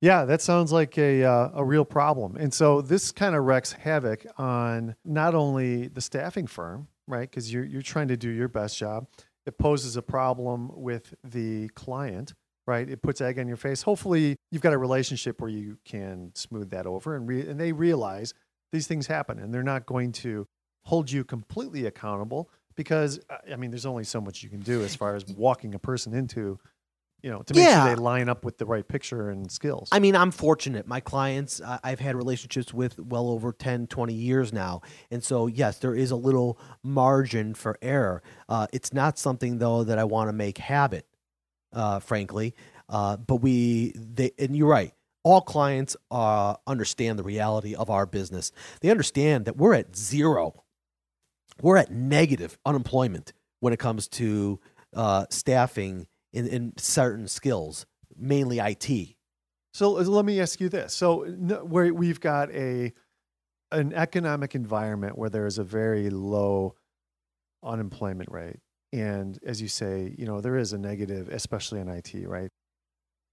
yeah, 0.00 0.26
that 0.26 0.42
sounds 0.42 0.70
like 0.70 0.98
a 0.98 1.24
uh, 1.24 1.50
a 1.54 1.64
real 1.64 1.84
problem. 1.84 2.36
And 2.36 2.52
so 2.52 2.82
this 2.82 3.10
kind 3.10 3.34
of 3.34 3.44
wreaks 3.44 3.72
havoc 3.72 4.26
on 4.36 4.96
not 5.04 5.34
only 5.34 5.88
the 5.88 6.02
staffing 6.02 6.46
firm, 6.46 6.88
right? 7.08 7.28
Because 7.28 7.50
you're 7.50 7.64
you're 7.64 7.82
trying 7.82 8.08
to 8.08 8.16
do 8.16 8.28
your 8.28 8.48
best 8.48 8.76
job. 8.76 9.06
It 9.46 9.56
poses 9.58 9.96
a 9.96 10.02
problem 10.02 10.70
with 10.74 11.14
the 11.24 11.68
client, 11.70 12.34
right? 12.66 12.88
It 12.88 13.02
puts 13.02 13.20
egg 13.20 13.38
on 13.38 13.46
your 13.48 13.56
face. 13.56 13.82
Hopefully, 13.82 14.36
you've 14.50 14.62
got 14.62 14.72
a 14.72 14.78
relationship 14.78 15.40
where 15.40 15.50
you 15.50 15.78
can 15.84 16.32
smooth 16.34 16.70
that 16.70 16.86
over, 16.86 17.14
and 17.16 17.28
re- 17.28 17.48
and 17.48 17.58
they 17.60 17.72
realize 17.72 18.34
these 18.72 18.86
things 18.86 19.06
happen, 19.06 19.38
and 19.38 19.52
they're 19.52 19.62
not 19.62 19.86
going 19.86 20.12
to 20.12 20.46
hold 20.84 21.10
you 21.10 21.24
completely 21.24 21.86
accountable 21.86 22.50
because 22.76 23.18
uh, 23.30 23.36
I 23.52 23.56
mean, 23.56 23.70
there's 23.70 23.86
only 23.86 24.04
so 24.04 24.20
much 24.20 24.42
you 24.42 24.50
can 24.50 24.60
do 24.60 24.82
as 24.82 24.94
far 24.96 25.14
as 25.14 25.24
walking 25.26 25.74
a 25.74 25.78
person 25.78 26.12
into, 26.12 26.58
you 27.22 27.30
know, 27.30 27.40
to 27.42 27.54
make 27.54 27.64
Yeah. 27.64 27.84
sure 27.86 27.94
they 27.94 28.00
line 28.02 28.28
up 28.28 28.44
with 28.44 28.58
the 28.58 28.66
right 28.66 28.86
picture 28.86 29.30
and 29.30 29.50
skills. 29.50 29.88
I 29.92 29.98
mean, 30.00 30.14
I'm 30.16 30.30
fortunate. 30.32 30.86
My 30.86 31.00
clients, 31.00 31.60
I've 31.84 32.00
had 32.00 32.16
relationships 32.16 32.74
with 32.74 32.98
well 32.98 33.30
over 33.30 33.52
10, 33.52 33.86
20 33.86 34.12
years 34.12 34.52
now. 34.52 34.82
And 35.10 35.22
so, 35.22 35.46
yes, 35.46 35.78
there 35.78 35.94
is 35.94 36.10
a 36.10 36.16
little 36.16 36.58
margin 36.82 37.54
for 37.54 37.78
error. 37.80 38.22
Uh, 38.48 38.66
it's 38.72 38.92
not 38.92 39.18
something, 39.18 39.58
though, 39.58 39.84
that 39.84 39.98
I 39.98 40.04
want 40.04 40.28
to 40.28 40.32
make 40.32 40.58
habit, 40.58 41.06
uh, 41.74 42.00
frankly. 42.00 42.54
Uh, 42.88 43.16
but 43.16 43.36
we, 43.36 43.92
they, 43.96 44.30
and 44.38 44.56
you're 44.56 44.68
right. 44.68 44.92
All 45.22 45.40
clients 45.40 45.96
uh, 46.10 46.56
understand 46.66 47.18
the 47.18 47.22
reality 47.22 47.74
of 47.74 47.88
our 47.88 48.06
business. 48.06 48.52
They 48.80 48.90
understand 48.90 49.46
that 49.46 49.56
we're 49.56 49.74
at 49.74 49.96
zero. 49.96 50.64
We're 51.62 51.78
at 51.78 51.90
negative 51.90 52.58
unemployment 52.66 53.32
when 53.60 53.72
it 53.72 53.78
comes 53.78 54.08
to 54.08 54.60
uh, 54.94 55.26
staffing 55.30 56.06
in, 56.32 56.46
in 56.46 56.72
certain 56.76 57.26
skills, 57.28 57.86
mainly 58.16 58.58
IT. 58.58 59.16
So 59.72 59.98
uh, 59.98 60.02
let 60.02 60.24
me 60.24 60.40
ask 60.40 60.60
you 60.60 60.68
this: 60.68 60.94
so 60.94 61.24
where 61.24 61.92
we've 61.92 62.20
got 62.20 62.50
a 62.52 62.92
an 63.72 63.92
economic 63.92 64.54
environment 64.54 65.18
where 65.18 65.30
there 65.30 65.46
is 65.46 65.58
a 65.58 65.64
very 65.64 66.10
low 66.10 66.76
unemployment 67.62 68.30
rate, 68.30 68.60
and 68.94 69.38
as 69.44 69.60
you 69.60 69.68
say, 69.68 70.14
you 70.16 70.26
know 70.26 70.40
there 70.40 70.56
is 70.56 70.72
a 70.72 70.78
negative, 70.78 71.28
especially 71.28 71.80
in 71.80 71.88
IT, 71.88 72.14
right? 72.26 72.50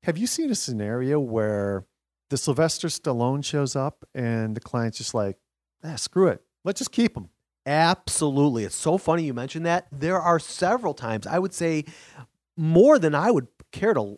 Have 0.03 0.17
you 0.17 0.27
seen 0.27 0.49
a 0.49 0.55
scenario 0.55 1.19
where 1.19 1.85
the 2.31 2.37
Sylvester 2.37 2.87
Stallone 2.87 3.43
shows 3.43 3.75
up 3.75 4.05
and 4.15 4.55
the 4.55 4.61
client's 4.61 4.97
just 4.97 5.13
like, 5.13 5.37
ah, 5.83 5.97
screw 5.97 6.27
it, 6.27 6.41
let's 6.63 6.79
just 6.79 6.91
keep 6.91 7.15
him. 7.15 7.29
Absolutely. 7.65 8.63
It's 8.63 8.75
so 8.75 8.97
funny 8.97 9.23
you 9.23 9.33
mentioned 9.33 9.65
that. 9.65 9.87
There 9.91 10.19
are 10.19 10.39
several 10.39 10.93
times, 10.93 11.27
I 11.27 11.37
would 11.37 11.53
say 11.53 11.85
more 12.57 12.97
than 12.97 13.13
I 13.13 13.29
would 13.29 13.47
care 13.71 13.93
to 13.93 14.17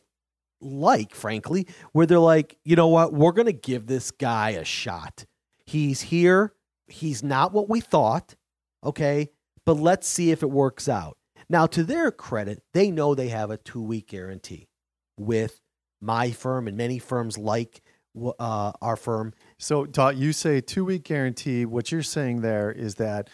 like, 0.62 1.14
frankly, 1.16 1.68
where 1.92 2.06
they're 2.06 2.20
like, 2.20 2.58
you 2.64 2.76
know 2.76 2.88
what, 2.88 3.14
we're 3.14 3.32
going 3.32 3.48
to 3.48 3.52
give 3.52 3.88
this 3.88 4.12
guy 4.12 4.52
a 4.52 4.64
shot. 4.64 5.26
He's 5.66 6.02
here. 6.02 6.54
He's 6.88 7.24
not 7.24 7.52
what 7.52 7.68
we 7.68 7.82
thought. 7.82 8.36
Okay. 8.84 9.32
But 9.66 9.78
let's 9.78 10.08
see 10.08 10.32
if 10.32 10.44
it 10.44 10.52
works 10.52 10.88
out. 10.88 11.18
Now, 11.50 11.68
to 11.68 11.84
their 11.84 12.12
credit, 12.12 12.64
they 12.74 12.92
know 12.92 13.16
they 13.16 13.30
have 13.30 13.52
a 13.52 13.58
two 13.58 13.82
week 13.82 14.08
guarantee 14.08 14.68
with 15.18 15.60
my 16.02 16.32
firm 16.32 16.68
and 16.68 16.78
many 16.78 17.00
firms 17.00 17.38
like 17.38 17.82
uh, 18.40 18.72
our 18.82 18.96
firm. 18.96 19.34
So, 19.58 19.86
Todd, 19.86 20.18
you 20.18 20.34
say 20.34 20.62
two 20.62 20.86
week 20.86 21.04
guarantee. 21.04 21.66
What 21.66 21.92
you're 21.92 22.04
saying 22.04 22.42
there 22.42 22.72
is 22.72 22.96
that 22.96 23.30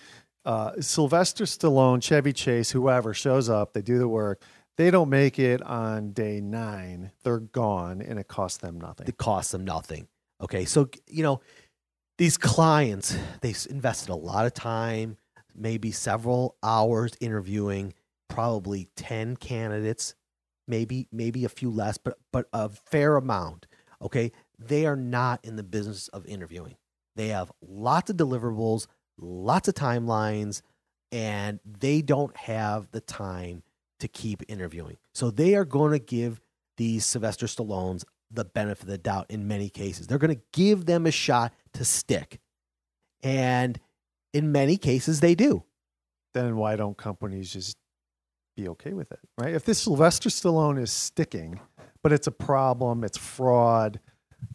uh, 0.46 0.72
Sylvester 0.80 1.46
Stallone, 1.46 2.02
Chevy 2.02 2.34
Chase, 2.34 2.72
whoever 2.72 3.14
shows 3.14 3.50
up, 3.50 3.74
they 3.74 3.82
do 3.82 3.98
the 3.98 4.08
work. 4.08 4.42
They 4.78 4.92
don't 4.92 5.10
make 5.10 5.40
it 5.40 5.62
on 5.62 6.14
day 6.14 6.40
nine. 6.40 7.12
They're 7.24 7.40
gone, 7.40 8.02
and 8.02 8.18
it 8.18 8.30
costs 8.30 8.60
them 8.60 8.80
nothing. 8.80 9.08
It 9.08 9.18
costs 9.18 9.52
them 9.52 9.66
nothing. 9.66 10.08
Okay, 10.42 10.64
so 10.64 10.90
you 11.08 11.24
know 11.24 11.42
these 12.18 12.38
clients 12.38 13.18
they 13.42 13.54
invested 13.70 14.10
a 14.10 14.16
lot 14.16 14.46
of 14.46 14.54
time, 14.54 15.18
maybe 15.54 15.92
several 15.92 16.56
hours 16.64 17.12
interviewing 17.20 17.94
probably 18.30 18.88
10 18.96 19.36
candidates, 19.38 20.16
maybe 20.68 21.08
maybe 21.12 21.44
a 21.44 21.50
few 21.50 21.70
less, 21.70 21.98
but 21.98 22.18
but 22.32 22.48
a 22.54 22.70
fair 22.70 23.18
amount. 23.18 23.68
Okay? 24.02 24.32
They 24.58 24.86
are 24.86 24.96
not 24.96 25.44
in 25.44 25.56
the 25.58 25.64
business 25.64 26.08
of 26.10 26.26
interviewing. 26.26 26.76
They 27.16 27.30
have 27.30 27.52
lots 27.62 28.10
of 28.10 28.18
deliverables, 28.18 28.88
lots 29.18 29.68
of 29.68 29.74
timelines, 29.74 30.62
and 31.12 31.60
they 31.66 32.02
don't 32.02 32.36
have 32.38 32.92
the 32.92 33.02
time 33.02 33.64
to 34.00 34.08
keep 34.08 34.44
interviewing. 34.48 34.98
So 35.14 35.32
they 35.32 35.56
are 35.56 35.66
going 35.66 35.92
to 35.92 36.00
give 36.00 36.40
these 36.78 37.06
Sylvester 37.06 37.46
Stallones 37.46 38.06
the 38.32 38.46
benefit 38.46 38.84
of 38.84 38.90
the 38.90 38.98
doubt 38.98 39.26
in 39.30 39.48
many 39.48 39.70
cases. 39.70 40.08
They're 40.08 40.18
going 40.18 40.36
to 40.36 40.42
give 40.54 40.86
them 40.86 41.06
a 41.06 41.12
shot 41.12 41.54
to 41.74 41.84
stick. 41.84 42.40
And 43.22 43.80
in 44.34 44.52
many 44.52 44.78
cases, 44.78 45.20
they 45.20 45.36
do. 45.36 45.64
Then 46.34 46.56
why 46.58 46.76
don't 46.76 46.98
companies 46.98 47.52
just 47.52 47.76
be 48.60 48.70
okay 48.70 48.94
with 48.94 49.12
it, 49.12 49.20
right? 49.38 49.54
If 49.54 49.66
this 49.66 49.80
Sylvester 49.80 50.30
Stallone 50.30 50.82
is 50.82 50.92
sticking, 50.92 51.60
but 52.04 52.12
it's 52.12 52.28
a 52.28 52.32
problem, 52.32 53.04
it's 53.04 53.18
fraud. 53.18 54.00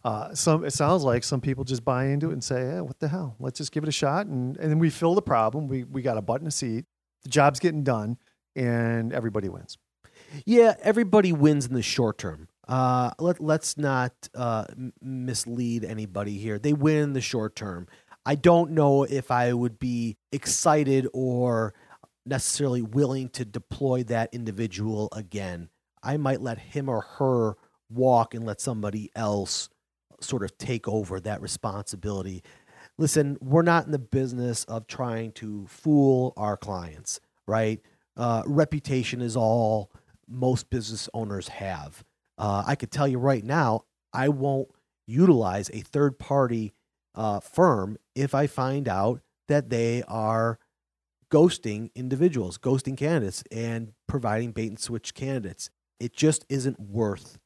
Uh, 0.02 0.34
some 0.34 0.64
it 0.64 0.72
sounds 0.72 1.02
like 1.02 1.24
some 1.24 1.40
people 1.40 1.64
just 1.64 1.84
buy 1.84 2.06
into 2.06 2.30
it 2.30 2.32
and 2.32 2.44
say, 2.44 2.62
"Yeah, 2.62 2.80
what 2.80 2.98
the 3.00 3.08
hell? 3.08 3.36
Let's 3.38 3.58
just 3.58 3.72
give 3.72 3.82
it 3.82 3.88
a 3.88 3.92
shot." 3.92 4.26
And 4.26 4.56
and 4.56 4.70
then 4.70 4.78
we 4.78 4.90
fill 4.90 5.14
the 5.14 5.22
problem. 5.22 5.68
We 5.68 5.84
we 5.84 6.02
got 6.02 6.16
a 6.16 6.22
butt 6.22 6.40
in 6.40 6.46
a 6.46 6.50
seat. 6.50 6.84
The 7.22 7.28
job's 7.28 7.60
getting 7.60 7.84
done, 7.84 8.18
and 8.56 9.12
everybody 9.12 9.48
wins. 9.48 9.78
Yeah, 10.44 10.74
everybody 10.82 11.32
wins 11.32 11.66
in 11.66 11.74
the 11.74 11.82
short 11.82 12.18
term. 12.18 12.48
Uh, 12.66 13.10
let 13.18 13.40
let's 13.40 13.76
not 13.76 14.12
uh, 14.34 14.64
mislead 15.02 15.84
anybody 15.84 16.38
here. 16.38 16.58
They 16.58 16.72
win 16.72 16.96
in 16.96 17.12
the 17.12 17.20
short 17.20 17.56
term. 17.56 17.86
I 18.26 18.36
don't 18.36 18.70
know 18.70 19.04
if 19.04 19.30
I 19.30 19.52
would 19.52 19.78
be 19.78 20.16
excited 20.32 21.06
or 21.12 21.74
necessarily 22.26 22.82
willing 22.82 23.28
to 23.30 23.44
deploy 23.44 24.02
that 24.04 24.32
individual 24.32 25.08
again. 25.12 25.68
I 26.02 26.16
might 26.16 26.40
let 26.40 26.58
him 26.58 26.88
or 26.88 27.00
her 27.18 27.56
walk 27.90 28.34
and 28.34 28.44
let 28.44 28.60
somebody 28.60 29.10
else 29.14 29.68
sort 30.20 30.42
of 30.42 30.56
take 30.58 30.88
over 30.88 31.20
that 31.20 31.42
responsibility. 31.42 32.42
Listen, 32.98 33.36
we're 33.40 33.62
not 33.62 33.86
in 33.86 33.92
the 33.92 33.98
business 33.98 34.64
of 34.64 34.86
trying 34.86 35.32
to 35.32 35.66
fool 35.66 36.32
our 36.36 36.56
clients, 36.56 37.20
right? 37.46 37.80
Uh, 38.16 38.42
reputation 38.46 39.20
is 39.20 39.36
all 39.36 39.90
most 40.28 40.70
business 40.70 41.08
owners 41.12 41.48
have. 41.48 42.04
Uh, 42.38 42.64
I 42.66 42.74
could 42.74 42.90
tell 42.90 43.08
you 43.08 43.18
right 43.18 43.44
now, 43.44 43.84
I 44.12 44.28
won't 44.28 44.68
utilize 45.06 45.70
a 45.70 45.80
third 45.80 46.18
party 46.18 46.72
uh, 47.14 47.40
firm 47.40 47.96
if 48.14 48.34
I 48.34 48.46
find 48.46 48.88
out 48.88 49.20
that 49.48 49.70
they 49.70 50.02
are 50.04 50.58
ghosting 51.30 51.90
individuals, 51.94 52.58
ghosting 52.58 52.96
candidates, 52.96 53.42
and 53.50 53.92
providing 54.06 54.52
bait 54.52 54.68
and 54.68 54.78
switch 54.78 55.14
candidates. 55.14 55.70
It 56.00 56.14
just 56.14 56.44
isn't 56.48 56.78
worth 56.80 57.38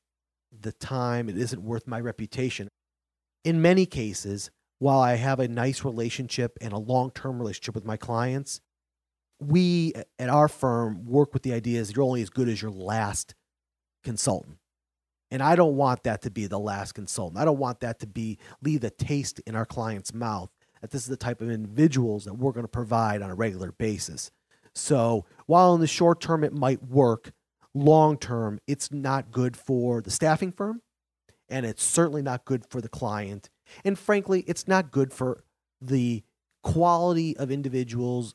the 0.59 0.73
time. 0.73 1.29
It 1.29 1.39
isn't 1.39 1.63
worth 1.63 1.87
my 1.87 2.01
reputation. 2.01 2.69
In 3.45 3.63
many 3.63 3.87
cases, 3.87 4.51
while 4.79 5.01
I 5.01 5.15
have 5.15 5.41
a 5.41 5.49
nice 5.49 5.85
relationship 5.85 6.57
and 6.61 6.73
a 6.73 6.79
long 6.79 7.11
term 7.11 7.39
relationship 7.39 7.75
with 7.75 7.85
my 7.85 7.97
clients, 7.97 8.61
we 9.41 9.95
at 10.19 10.29
our 10.29 10.49
firm 10.49 11.07
work 11.07 11.33
with 11.33 11.43
the 11.43 11.53
idea 11.53 11.81
is 11.81 11.95
you're 11.95 12.05
only 12.05 12.23
as 12.23 12.31
good 12.31 12.49
as 12.49 12.61
your 12.61 12.71
last 12.71 13.35
consultant. 14.03 14.59
And 15.31 15.43
I 15.43 15.57
don't 15.57 15.77
want 15.77 16.05
that 16.05 16.23
to 16.23 16.31
be 16.31 16.47
the 16.47 16.59
last 16.59 16.93
consultant. 16.93 17.39
I 17.39 17.45
don't 17.45 17.59
want 17.59 17.81
that 17.81 18.01
to 18.01 18.07
be 18.07 18.39
leave 18.63 18.83
a 18.85 18.91
taste 18.91 19.41
in 19.41 19.55
our 19.55 19.67
client's 19.67 20.15
mouth 20.15 20.51
that 20.81 20.91
this 20.91 21.03
is 21.03 21.09
the 21.09 21.17
type 21.17 21.41
of 21.41 21.51
individuals 21.51 22.25
that 22.25 22.35
we're 22.35 22.53
going 22.53 22.65
to 22.65 22.69
provide 22.69 23.23
on 23.23 23.31
a 23.31 23.35
regular 23.35 23.73
basis. 23.73 24.31
So 24.75 25.25
while 25.47 25.75
in 25.75 25.81
the 25.81 25.87
short 25.87 26.21
term 26.21 26.45
it 26.45 26.53
might 26.53 26.83
work, 26.83 27.33
long 27.75 28.17
term 28.17 28.61
it's 28.67 28.93
not 28.93 29.31
good 29.31 29.57
for 29.57 30.01
the 30.01 30.11
staffing 30.11 30.53
firm 30.53 30.83
and 31.49 31.65
it's 31.65 31.83
certainly 31.83 32.23
not 32.23 32.45
good 32.45 32.65
for 32.69 32.81
the 32.81 32.89
client. 32.89 33.51
And 33.85 33.99
frankly, 33.99 34.45
it's 34.47 34.69
not 34.69 34.91
good 34.91 35.13
for 35.13 35.45
the 35.81 36.23
quality 36.63 37.37
of 37.37 37.51
individuals 37.51 38.35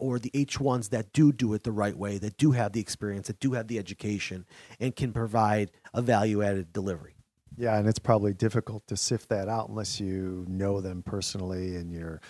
or 0.00 0.18
the 0.18 0.30
H1s 0.30 0.90
that 0.90 1.12
do 1.12 1.32
do 1.32 1.52
it 1.54 1.62
the 1.62 1.72
right 1.72 1.96
way, 1.96 2.18
that 2.18 2.36
do 2.36 2.52
have 2.52 2.72
the 2.72 2.80
experience, 2.80 3.26
that 3.26 3.40
do 3.40 3.52
have 3.52 3.68
the 3.68 3.78
education, 3.78 4.46
and 4.80 4.96
can 4.96 5.12
provide 5.12 5.70
a 5.92 6.00
value 6.00 6.42
added 6.42 6.72
delivery. 6.72 7.15
Yeah, 7.56 7.78
and 7.78 7.88
it's 7.88 7.98
probably 7.98 8.34
difficult 8.34 8.86
to 8.88 8.96
sift 8.96 9.28
that 9.30 9.48
out 9.48 9.68
unless 9.68 9.98
you 9.98 10.44
know 10.48 10.80
them 10.80 11.02
personally 11.02 11.76
and 11.76 11.90
you're 11.90 12.20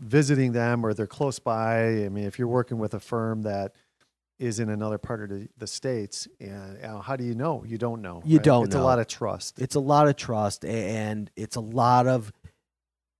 visiting 0.00 0.52
them 0.52 0.84
or 0.84 0.92
they're 0.94 1.06
close 1.06 1.38
by. 1.38 2.04
I 2.04 2.08
mean, 2.08 2.24
if 2.24 2.38
you're 2.38 2.48
working 2.48 2.78
with 2.78 2.94
a 2.94 3.00
firm 3.00 3.42
that 3.42 3.74
is 4.38 4.58
in 4.58 4.68
another 4.68 4.98
part 4.98 5.30
of 5.30 5.48
the, 5.56 5.66
states, 5.66 6.26
and 6.40 6.76
you 6.76 6.82
know, 6.82 6.98
how 6.98 7.14
do 7.14 7.22
you 7.22 7.34
know? 7.34 7.64
You 7.64 7.78
don't 7.78 8.02
know. 8.02 8.22
You 8.24 8.38
right? 8.38 8.44
don't. 8.44 8.64
It's 8.66 8.74
know. 8.74 8.82
a 8.82 8.84
lot 8.84 8.98
of 8.98 9.06
trust. 9.06 9.60
It's 9.60 9.76
a 9.76 9.80
lot 9.80 10.08
of 10.08 10.16
trust, 10.16 10.64
and 10.64 11.30
it's 11.36 11.54
a 11.54 11.60
lot 11.60 12.08
of 12.08 12.32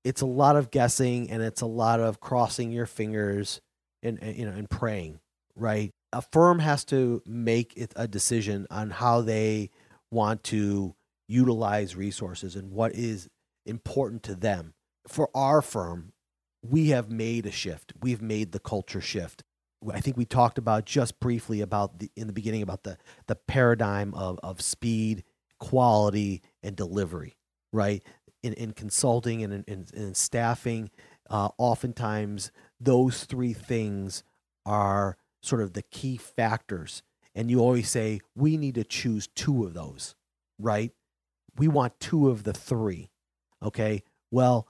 it's 0.04 0.20
a 0.20 0.26
lot 0.26 0.56
of 0.56 0.72
guessing, 0.72 1.30
and 1.30 1.42
it's 1.42 1.60
a 1.60 1.66
lot 1.66 2.00
of 2.00 2.18
crossing 2.18 2.72
your 2.72 2.86
fingers 2.86 3.60
and, 4.02 4.20
and 4.20 4.36
you 4.36 4.44
know 4.44 4.52
and 4.52 4.68
praying. 4.68 5.20
Right. 5.54 5.92
A 6.12 6.22
firm 6.22 6.58
has 6.58 6.84
to 6.86 7.22
make 7.24 7.74
it 7.76 7.92
a 7.94 8.08
decision 8.08 8.66
on 8.70 8.90
how 8.90 9.20
they 9.20 9.70
want 10.10 10.42
to 10.44 10.94
utilize 11.32 11.96
resources 11.96 12.56
and 12.56 12.70
what 12.70 12.94
is 12.94 13.28
important 13.66 14.22
to 14.24 14.34
them. 14.34 14.74
For 15.08 15.30
our 15.34 15.62
firm, 15.62 16.12
we 16.62 16.88
have 16.90 17.10
made 17.10 17.46
a 17.46 17.50
shift. 17.50 17.92
We've 18.00 18.22
made 18.22 18.52
the 18.52 18.60
culture 18.60 19.00
shift. 19.00 19.42
I 19.92 20.00
think 20.00 20.16
we 20.16 20.24
talked 20.24 20.58
about 20.58 20.86
just 20.86 21.18
briefly 21.18 21.60
about 21.60 21.98
the 21.98 22.10
in 22.16 22.28
the 22.28 22.32
beginning 22.32 22.62
about 22.62 22.84
the 22.84 22.98
the 23.26 23.34
paradigm 23.34 24.14
of 24.14 24.38
of 24.42 24.60
speed, 24.60 25.24
quality, 25.58 26.42
and 26.62 26.76
delivery. 26.76 27.36
Right 27.72 28.02
in 28.42 28.52
in 28.54 28.72
consulting 28.72 29.42
and 29.42 29.52
in, 29.52 29.64
in, 29.66 29.86
in 29.94 30.14
staffing, 30.14 30.90
uh, 31.30 31.48
oftentimes 31.58 32.52
those 32.80 33.24
three 33.24 33.52
things 33.52 34.22
are 34.66 35.16
sort 35.42 35.62
of 35.62 35.72
the 35.72 35.82
key 35.82 36.16
factors. 36.16 37.02
And 37.34 37.50
you 37.50 37.60
always 37.60 37.88
say 37.88 38.20
we 38.34 38.56
need 38.56 38.74
to 38.74 38.84
choose 38.84 39.26
two 39.26 39.64
of 39.64 39.74
those, 39.74 40.14
right? 40.58 40.92
We 41.56 41.68
want 41.68 42.00
two 42.00 42.28
of 42.28 42.44
the 42.44 42.52
three. 42.52 43.10
Okay. 43.62 44.02
Well, 44.30 44.66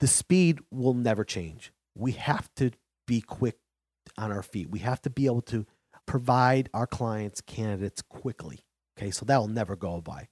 the 0.00 0.06
speed 0.06 0.60
will 0.70 0.94
never 0.94 1.24
change. 1.24 1.72
We 1.94 2.12
have 2.12 2.52
to 2.56 2.70
be 3.06 3.20
quick 3.20 3.58
on 4.16 4.32
our 4.32 4.42
feet. 4.42 4.70
We 4.70 4.78
have 4.80 5.02
to 5.02 5.10
be 5.10 5.26
able 5.26 5.42
to 5.42 5.66
provide 6.06 6.70
our 6.72 6.86
clients 6.86 7.40
candidates 7.40 8.02
quickly. 8.02 8.60
Okay. 8.98 9.10
So 9.10 9.24
that 9.26 9.38
will 9.38 9.48
never 9.48 9.76
go 9.76 10.00
by. 10.00 10.28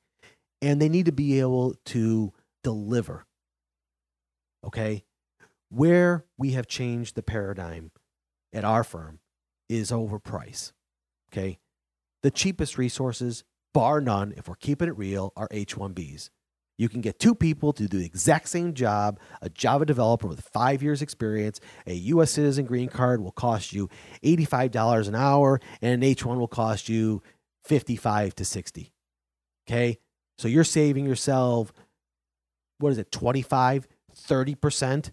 And 0.60 0.80
they 0.80 0.88
need 0.88 1.06
to 1.06 1.12
be 1.12 1.38
able 1.40 1.74
to 1.86 2.32
deliver. 2.64 3.26
Okay. 4.64 5.04
Where 5.70 6.24
we 6.38 6.52
have 6.52 6.66
changed 6.66 7.14
the 7.14 7.22
paradigm 7.22 7.90
at 8.52 8.64
our 8.64 8.82
firm 8.82 9.20
is 9.68 9.92
over 9.92 10.18
price. 10.18 10.72
Okay. 11.30 11.58
The 12.22 12.30
cheapest 12.30 12.78
resources 12.78 13.44
bar 13.78 14.00
none, 14.00 14.34
if 14.36 14.48
we're 14.48 14.56
keeping 14.56 14.88
it 14.88 14.98
real, 14.98 15.32
are 15.36 15.46
H1Bs. 15.50 16.30
You 16.78 16.88
can 16.88 17.00
get 17.00 17.20
two 17.20 17.32
people 17.32 17.72
to 17.74 17.86
do 17.86 18.00
the 18.00 18.04
exact 18.04 18.48
same 18.48 18.74
job. 18.74 19.20
A 19.40 19.48
Java 19.48 19.86
developer 19.86 20.26
with 20.26 20.40
five 20.52 20.82
years 20.82 21.00
experience, 21.00 21.60
a 21.86 21.94
U.S. 21.94 22.32
citizen 22.32 22.64
green 22.64 22.88
card 22.88 23.20
will 23.20 23.30
cost 23.30 23.72
you 23.72 23.88
$85 24.24 25.06
an 25.06 25.14
hour, 25.14 25.60
and 25.80 26.02
an 26.02 26.12
H1 26.12 26.38
will 26.38 26.48
cost 26.48 26.88
you 26.88 27.22
55 27.66 28.34
to 28.34 28.44
60. 28.44 28.92
Okay. 29.68 29.98
So 30.38 30.48
you're 30.48 30.64
saving 30.64 31.06
yourself, 31.06 31.72
what 32.78 32.90
is 32.90 32.98
it, 32.98 33.12
25, 33.12 33.86
30%? 34.28 35.12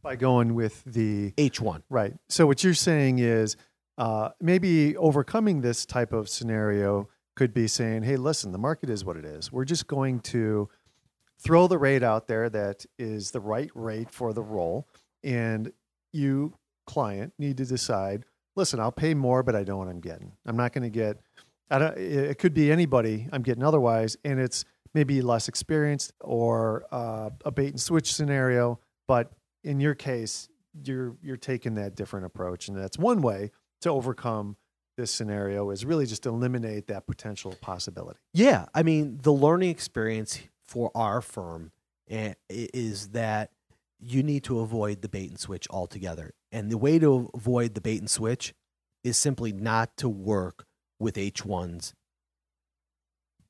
By 0.00 0.14
going 0.14 0.54
with 0.54 0.84
the 0.84 1.32
H1. 1.32 1.82
Right. 1.90 2.14
So 2.28 2.46
what 2.46 2.62
you're 2.62 2.74
saying 2.74 3.18
is 3.18 3.56
uh, 3.98 4.28
maybe 4.40 4.96
overcoming 4.96 5.60
this 5.60 5.84
type 5.84 6.12
of 6.12 6.28
scenario 6.28 7.08
could 7.34 7.54
be 7.54 7.66
saying, 7.66 8.02
hey, 8.02 8.16
listen, 8.16 8.52
the 8.52 8.58
market 8.58 8.90
is 8.90 9.04
what 9.04 9.16
it 9.16 9.24
is. 9.24 9.50
We're 9.50 9.64
just 9.64 9.86
going 9.86 10.20
to 10.20 10.68
throw 11.38 11.66
the 11.66 11.78
rate 11.78 12.02
out 12.02 12.28
there 12.28 12.48
that 12.50 12.84
is 12.98 13.30
the 13.30 13.40
right 13.40 13.70
rate 13.74 14.10
for 14.10 14.32
the 14.32 14.42
role. 14.42 14.86
And 15.24 15.72
you, 16.12 16.54
client, 16.86 17.32
need 17.38 17.56
to 17.58 17.64
decide 17.64 18.24
listen, 18.56 18.80
I'll 18.80 18.92
pay 18.92 19.14
more, 19.14 19.42
but 19.42 19.56
I 19.56 19.62
know 19.62 19.78
what 19.78 19.88
I'm 19.88 20.00
getting. 20.00 20.32
I'm 20.46 20.56
not 20.56 20.72
going 20.72 20.82
to 20.82 20.90
get, 20.90 21.18
I 21.70 21.78
don't, 21.78 21.96
it 21.96 22.38
could 22.38 22.54
be 22.54 22.70
anybody 22.70 23.28
I'm 23.32 23.42
getting 23.42 23.64
otherwise. 23.64 24.16
And 24.24 24.38
it's 24.38 24.64
maybe 24.94 25.22
less 25.22 25.48
experienced 25.48 26.12
or 26.20 26.84
uh, 26.92 27.30
a 27.44 27.50
bait 27.50 27.68
and 27.68 27.80
switch 27.80 28.12
scenario. 28.12 28.78
But 29.08 29.32
in 29.64 29.80
your 29.80 29.94
case, 29.94 30.48
you're 30.84 31.16
you're 31.22 31.36
taking 31.36 31.74
that 31.74 31.94
different 31.94 32.24
approach, 32.24 32.68
and 32.68 32.76
that's 32.76 32.98
one 32.98 33.20
way 33.20 33.50
to 33.82 33.90
overcome 33.90 34.56
this 35.02 35.10
scenario 35.10 35.70
is 35.70 35.84
really 35.84 36.06
just 36.06 36.26
eliminate 36.26 36.86
that 36.86 37.08
potential 37.08 37.56
possibility. 37.60 38.20
Yeah, 38.32 38.66
I 38.72 38.84
mean 38.84 39.18
the 39.20 39.32
learning 39.32 39.70
experience 39.70 40.40
for 40.64 40.92
our 40.94 41.20
firm 41.20 41.72
eh, 42.08 42.34
is 42.48 43.08
that 43.08 43.50
you 43.98 44.22
need 44.22 44.44
to 44.44 44.60
avoid 44.60 45.02
the 45.02 45.08
bait 45.08 45.28
and 45.28 45.40
switch 45.40 45.66
altogether. 45.70 46.34
And 46.52 46.70
the 46.70 46.78
way 46.78 47.00
to 47.00 47.28
avoid 47.34 47.74
the 47.74 47.80
bait 47.80 47.98
and 47.98 48.08
switch 48.08 48.54
is 49.02 49.18
simply 49.18 49.52
not 49.52 49.96
to 49.96 50.08
work 50.08 50.66
with 51.00 51.16
H1s. 51.16 51.94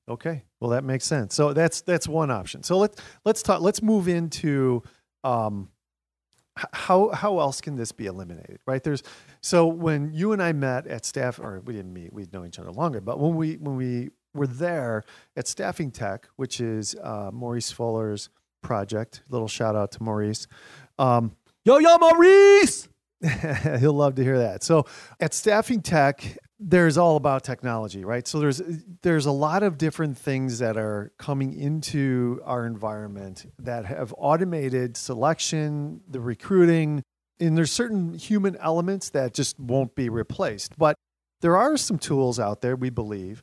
Okay. 0.09 0.45
Well, 0.59 0.71
that 0.71 0.85
makes 0.85 1.05
sense. 1.05 1.35
So 1.35 1.53
that's 1.53 1.83
that's 1.83 2.09
one 2.09 2.31
option. 2.31 2.63
So 2.63 2.79
let's 2.79 2.97
let's 3.27 3.43
talk 3.43 3.61
let's 3.61 3.83
move 3.83 4.09
into 4.09 4.83
um 5.23 5.69
how 6.73 7.09
how 7.11 7.39
else 7.39 7.61
can 7.61 7.77
this 7.77 7.93
be 7.93 8.07
eliminated 8.07 8.59
right? 8.67 8.83
There's 8.83 9.03
so 9.41 9.67
when 9.67 10.13
you 10.13 10.33
and 10.33 10.43
i 10.43 10.53
met 10.53 10.87
at 10.87 11.05
staff 11.05 11.39
or 11.39 11.61
we 11.65 11.73
didn't 11.73 11.93
meet 11.93 12.13
we'd 12.13 12.33
known 12.33 12.47
each 12.47 12.59
other 12.59 12.71
longer 12.71 13.01
but 13.01 13.19
when 13.19 13.35
we 13.35 13.57
when 13.57 13.77
we 13.77 14.11
were 14.35 14.47
there 14.47 15.03
at 15.37 15.49
staffing 15.49 15.91
tech 15.91 16.29
which 16.37 16.61
is 16.61 16.95
uh, 17.03 17.31
maurice 17.33 17.73
fuller's 17.73 18.29
project 18.63 19.23
little 19.31 19.49
shout 19.49 19.75
out 19.75 19.93
to 19.93 20.03
maurice 20.03 20.47
um, 20.99 21.35
yo 21.65 21.79
yo 21.79 21.97
maurice! 21.99 22.89
he'll 23.79 23.93
love 23.93 24.17
to 24.17 24.23
hear 24.23 24.39
that. 24.39 24.63
So 24.63 24.87
at 25.21 25.33
staffing 25.35 25.81
tech 25.81 26.37
there's 26.65 26.97
all 26.97 27.17
about 27.17 27.43
technology, 27.43 28.05
right? 28.05 28.27
So 28.27 28.39
there's 28.39 28.63
there's 29.03 29.27
a 29.27 29.33
lot 29.33 29.63
of 29.63 29.79
different 29.79 30.17
things 30.17 30.61
that 30.61 30.77
are 30.77 31.13
coming 31.19 31.59
into 31.59 32.41
our 32.45 32.67
environment 32.67 33.47
that 33.59 33.85
have 33.85 34.15
automated 34.17 34.97
selection, 34.97 36.01
the 36.09 36.21
recruiting, 36.21 37.03
and 37.41 37.57
there's 37.57 37.73
certain 37.73 38.15
human 38.15 38.57
elements 38.57 39.11
that 39.11 39.35
just 39.35 39.59
won't 39.59 39.95
be 39.95 40.09
replaced. 40.09 40.79
But 40.79 40.97
there 41.41 41.57
are 41.57 41.77
some 41.77 41.99
tools 41.99 42.39
out 42.39 42.61
there, 42.61 42.77
we 42.77 42.91
believe, 42.91 43.43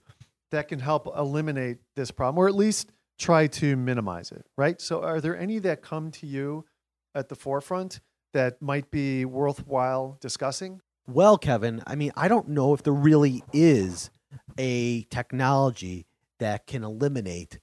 that 0.51 0.69
can 0.69 0.79
help 0.79 1.07
eliminate 1.17 1.77
this 1.95 2.11
problem 2.11 2.41
or 2.41 2.47
at 2.47 2.55
least 2.55 2.91
try 3.19 3.47
to 3.47 3.75
minimize 3.75 4.31
it, 4.31 4.45
right? 4.57 4.79
So 4.79 5.03
are 5.03 5.19
there 5.19 5.37
any 5.37 5.59
that 5.59 5.81
come 5.81 6.11
to 6.11 6.25
you 6.25 6.65
at 7.13 7.27
the 7.27 7.35
forefront 7.35 7.99
that 8.31 8.61
might 8.61 8.89
be 8.89 9.25
worthwhile 9.25 10.17
discussing? 10.21 10.79
Well, 11.09 11.39
Kevin, 11.39 11.81
I 11.87 11.95
mean, 11.95 12.11
I 12.15 12.27
don't 12.27 12.49
know 12.49 12.75
if 12.75 12.83
there 12.83 12.93
really 12.93 13.43
is 13.51 14.11
a 14.59 15.03
technology 15.03 16.05
that 16.37 16.67
can 16.67 16.83
eliminate 16.83 17.57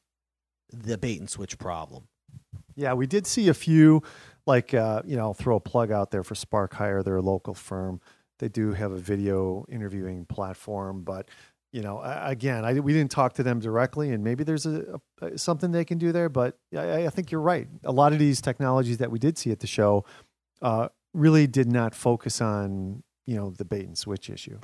the 0.73 0.99
bait 0.99 1.21
and 1.21 1.31
switch 1.31 1.57
problem. 1.57 2.09
Yeah, 2.75 2.95
we 2.95 3.07
did 3.07 3.25
see 3.25 3.49
a 3.49 3.55
few, 3.55 4.03
like, 4.47 4.75
uh, 4.75 5.03
you 5.07 5.17
know, 5.17 5.23
I'll 5.23 5.35
throw 5.35 5.57
a 5.57 5.61
plug 5.61 5.93
out 5.93 6.11
there 6.11 6.25
for 6.25 6.35
Spark 6.35 6.75
Hire. 6.75 7.05
They're 7.05 7.17
a 7.17 7.23
local 7.23 7.55
firm. 7.55 8.01
They 8.41 8.49
do 8.49 8.73
have 8.73 8.91
a 8.91 8.99
video 8.99 9.65
interviewing 9.71 10.27
platform, 10.27 11.03
but 11.03 11.29
you 11.73 11.83
know, 11.83 12.01
again, 12.03 12.65
I, 12.65 12.73
we 12.75 12.93
didn't 12.95 13.11
talk 13.11 13.35
to 13.35 13.43
them 13.43 13.61
directly, 13.61 14.11
and 14.11 14.25
maybe 14.25 14.45
there's 14.45 14.67
a, 14.67 15.01
a 15.21 15.37
something 15.37 15.73
they 15.73 15.85
can 15.85 15.99
do 15.99 16.11
there. 16.11 16.29
But 16.29 16.59
I, 16.75 17.05
I, 17.05 17.11
think 17.11 17.31
you're 17.31 17.41
right. 17.41 17.69
A 17.85 17.93
lot 17.93 18.13
of 18.13 18.19
these 18.19 18.41
technologies 18.41 18.97
that 18.99 19.11
we 19.11 19.19
did 19.19 19.37
see 19.37 19.51
at 19.51 19.61
the 19.61 19.67
show 19.67 20.05
uh, 20.63 20.89
really 21.13 21.47
did 21.47 21.71
not 21.71 21.95
focus 21.95 22.41
on 22.41 23.03
you 23.27 23.37
know 23.37 23.51
the 23.51 23.65
bait 23.65 23.87
and 23.87 23.99
switch 23.99 24.31
issue. 24.31 24.59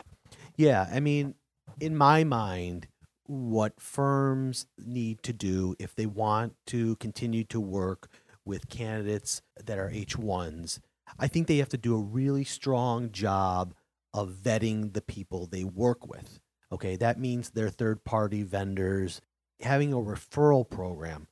Yeah, 0.56 0.88
I 0.92 1.00
mean, 1.00 1.34
in 1.80 1.96
my 1.96 2.24
mind, 2.24 2.86
what 3.26 3.80
firms 3.80 4.66
need 4.78 5.22
to 5.22 5.32
do 5.32 5.74
if 5.78 5.94
they 5.94 6.06
want 6.06 6.54
to 6.66 6.96
continue 6.96 7.44
to 7.44 7.60
work 7.60 8.08
with 8.44 8.68
candidates 8.68 9.42
that 9.64 9.78
are 9.78 9.90
H1s, 9.90 10.80
I 11.18 11.28
think 11.28 11.46
they 11.46 11.58
have 11.58 11.68
to 11.70 11.78
do 11.78 11.94
a 11.94 12.00
really 12.00 12.44
strong 12.44 13.12
job 13.12 13.74
of 14.12 14.30
vetting 14.42 14.92
the 14.92 15.02
people 15.02 15.46
they 15.46 15.64
work 15.64 16.06
with. 16.06 16.40
Okay, 16.70 16.96
that 16.96 17.20
means 17.20 17.50
their 17.50 17.68
third 17.68 18.04
party 18.04 18.42
vendors, 18.42 19.20
having 19.60 19.92
a 19.92 19.96
referral 19.96 20.68
program 20.68 21.28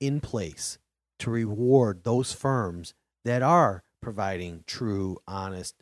in 0.00 0.20
place 0.20 0.78
to 1.20 1.30
reward 1.30 2.02
those 2.02 2.32
firms 2.32 2.94
that 3.24 3.42
are 3.42 3.84
providing 4.00 4.64
true, 4.66 5.18
honest 5.26 5.76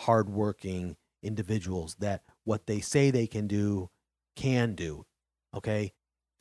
hardworking 0.00 0.96
individuals 1.22 1.96
that 2.00 2.22
what 2.44 2.66
they 2.66 2.80
say 2.80 3.10
they 3.10 3.26
can 3.26 3.46
do 3.46 3.90
can 4.36 4.74
do. 4.74 5.04
Okay. 5.54 5.92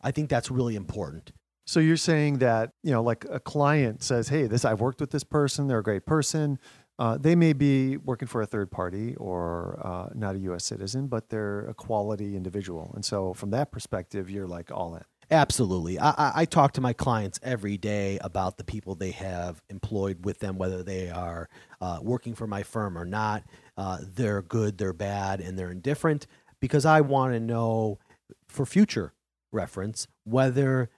I 0.02 0.12
think 0.12 0.30
that's 0.30 0.50
really 0.50 0.76
important. 0.76 1.32
So 1.68 1.80
you're 1.80 1.98
saying 1.98 2.40
that, 2.40 2.72
you 2.84 2.92
know, 2.92 3.04
like 3.04 3.26
a 3.30 3.40
client 3.40 4.02
says, 4.02 4.30
Hey, 4.30 4.48
this, 4.48 4.66
I've 4.66 4.82
worked 4.82 5.02
with 5.02 5.12
this 5.12 5.24
person. 5.24 5.68
They're 5.68 5.80
a 5.80 5.84
great 5.84 6.06
person. 6.06 6.58
Uh, 6.98 7.18
they 7.18 7.36
may 7.36 7.54
be 7.54 7.98
working 7.98 8.28
for 8.28 8.42
a 8.42 8.46
third 8.46 8.72
party 8.72 9.16
or 9.16 9.80
uh, 9.86 10.10
not 10.14 10.36
a 10.36 10.40
U.S. 10.40 10.66
citizen, 10.66 11.08
but 11.08 11.30
they're 11.30 11.62
a 11.62 11.74
quality 11.74 12.36
individual. 12.36 12.92
And 12.94 13.06
so, 13.06 13.34
from 13.34 13.52
that 13.52 13.72
perspective, 13.72 14.30
you're 14.30 14.48
like 14.48 14.70
all 14.70 14.96
in. 14.96 15.04
Absolutely. 15.32 16.00
I, 16.00 16.32
I, 16.36 16.46
talk 16.46 16.74
to 16.74 16.82
my 16.82 16.92
clients 16.94 17.40
every 17.44 17.78
day 17.78 18.18
about 18.22 18.58
the 18.58 18.64
people 18.64 18.96
they 18.96 19.12
have 19.12 19.62
employed 19.70 20.26
with 20.26 20.40
them, 20.40 20.58
whether 20.58 20.82
they 20.82 21.12
are 21.12 21.48
uh, 21.82 22.00
working 22.02 22.34
for 22.34 22.48
my 22.48 22.64
firm 22.64 22.98
or 22.98 23.06
not. 23.06 23.44
Uh, 23.78 24.00
they're 24.02 24.42
good, 24.42 24.80
they're 24.80 24.92
bad, 24.92 25.40
and 25.40 25.58
they're 25.58 25.72
indifferent 25.72 26.26
because 26.60 26.84
I 26.84 27.02
want 27.02 27.34
to 27.34 27.40
know 27.40 28.00
for 28.48 28.66
future 28.66 29.14
reference 29.52 30.08
whether 30.24 30.90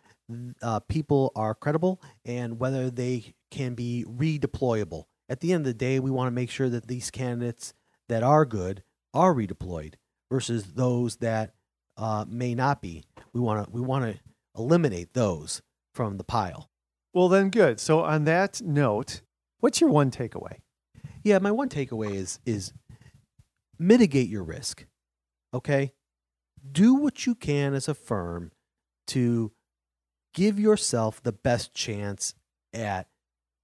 uh, 0.62 0.80
people 0.80 1.34
are 1.36 1.54
credible 1.54 2.02
and 2.24 2.58
whether 2.58 2.89
they 2.89 3.34
can 3.50 3.74
be 3.74 4.06
redeployable. 4.08 5.06
At 5.28 5.41
the 5.41 5.52
end 5.52 5.62
of 5.62 5.74
the 5.74 5.74
day, 5.74 6.00
we 6.00 6.12
want 6.12 6.28
to 6.28 6.32
make 6.32 6.50
sure 6.50 6.70
that 6.70 6.88
these 6.88 7.12
candidates 7.12 7.74
that 8.08 8.24
are 8.24 8.46
good 8.46 8.84
are 9.13 9.34
redeployed 9.34 9.96
versus 10.32 10.74
those 10.74 11.17
that 11.17 11.54
uh, 12.02 12.26
may 12.28 12.56
not 12.56 12.82
be. 12.82 13.04
We 13.32 13.40
want 13.40 13.64
to 13.64 13.72
we 13.72 13.80
want 13.80 14.06
to 14.06 14.20
eliminate 14.58 15.14
those 15.14 15.62
from 15.94 16.18
the 16.18 16.24
pile. 16.24 16.70
Well, 17.14 17.30
then 17.30 17.50
good. 17.50 17.80
So 17.80 18.02
on 18.02 18.26
that 18.26 18.62
note, 18.62 19.22
what's 19.60 19.80
your 19.80 19.90
one 19.90 20.12
takeaway? 20.12 20.58
Yeah, 21.24 21.38
my 21.40 21.52
one 21.52 21.70
takeaway 21.70 22.16
is 22.16 22.40
is 22.46 22.74
mitigate 23.78 24.30
your 24.30 24.44
risk. 24.44 24.86
Okay? 25.54 25.94
Do 26.70 26.96
what 26.96 27.26
you 27.26 27.36
can 27.36 27.74
as 27.74 27.88
a 27.88 27.94
firm 27.94 28.52
to 29.08 29.52
give 30.34 30.60
yourself 30.60 31.22
the 31.22 31.32
best 31.32 31.74
chance 31.74 32.34
at 32.74 33.08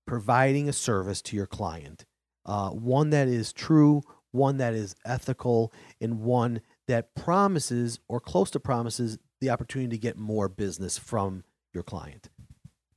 providing 0.05 0.69
a 0.69 0.73
service 0.73 1.21
to 1.23 1.35
your 1.35 1.47
client. 1.47 2.05
Uh, 2.45 2.69
one 2.69 3.09
that 3.11 3.27
is 3.27 3.53
true, 3.53 4.01
one 4.31 4.57
that 4.57 4.73
is 4.73 4.95
ethical, 5.05 5.71
and 6.01 6.19
one 6.19 6.61
that 6.87 7.15
promises 7.15 7.99
or 8.07 8.19
close 8.19 8.49
to 8.51 8.59
promises 8.59 9.17
the 9.41 9.49
opportunity 9.49 9.95
to 9.97 10.01
get 10.01 10.17
more 10.17 10.49
business 10.49 10.97
from 10.97 11.43
your 11.73 11.83
client. 11.83 12.29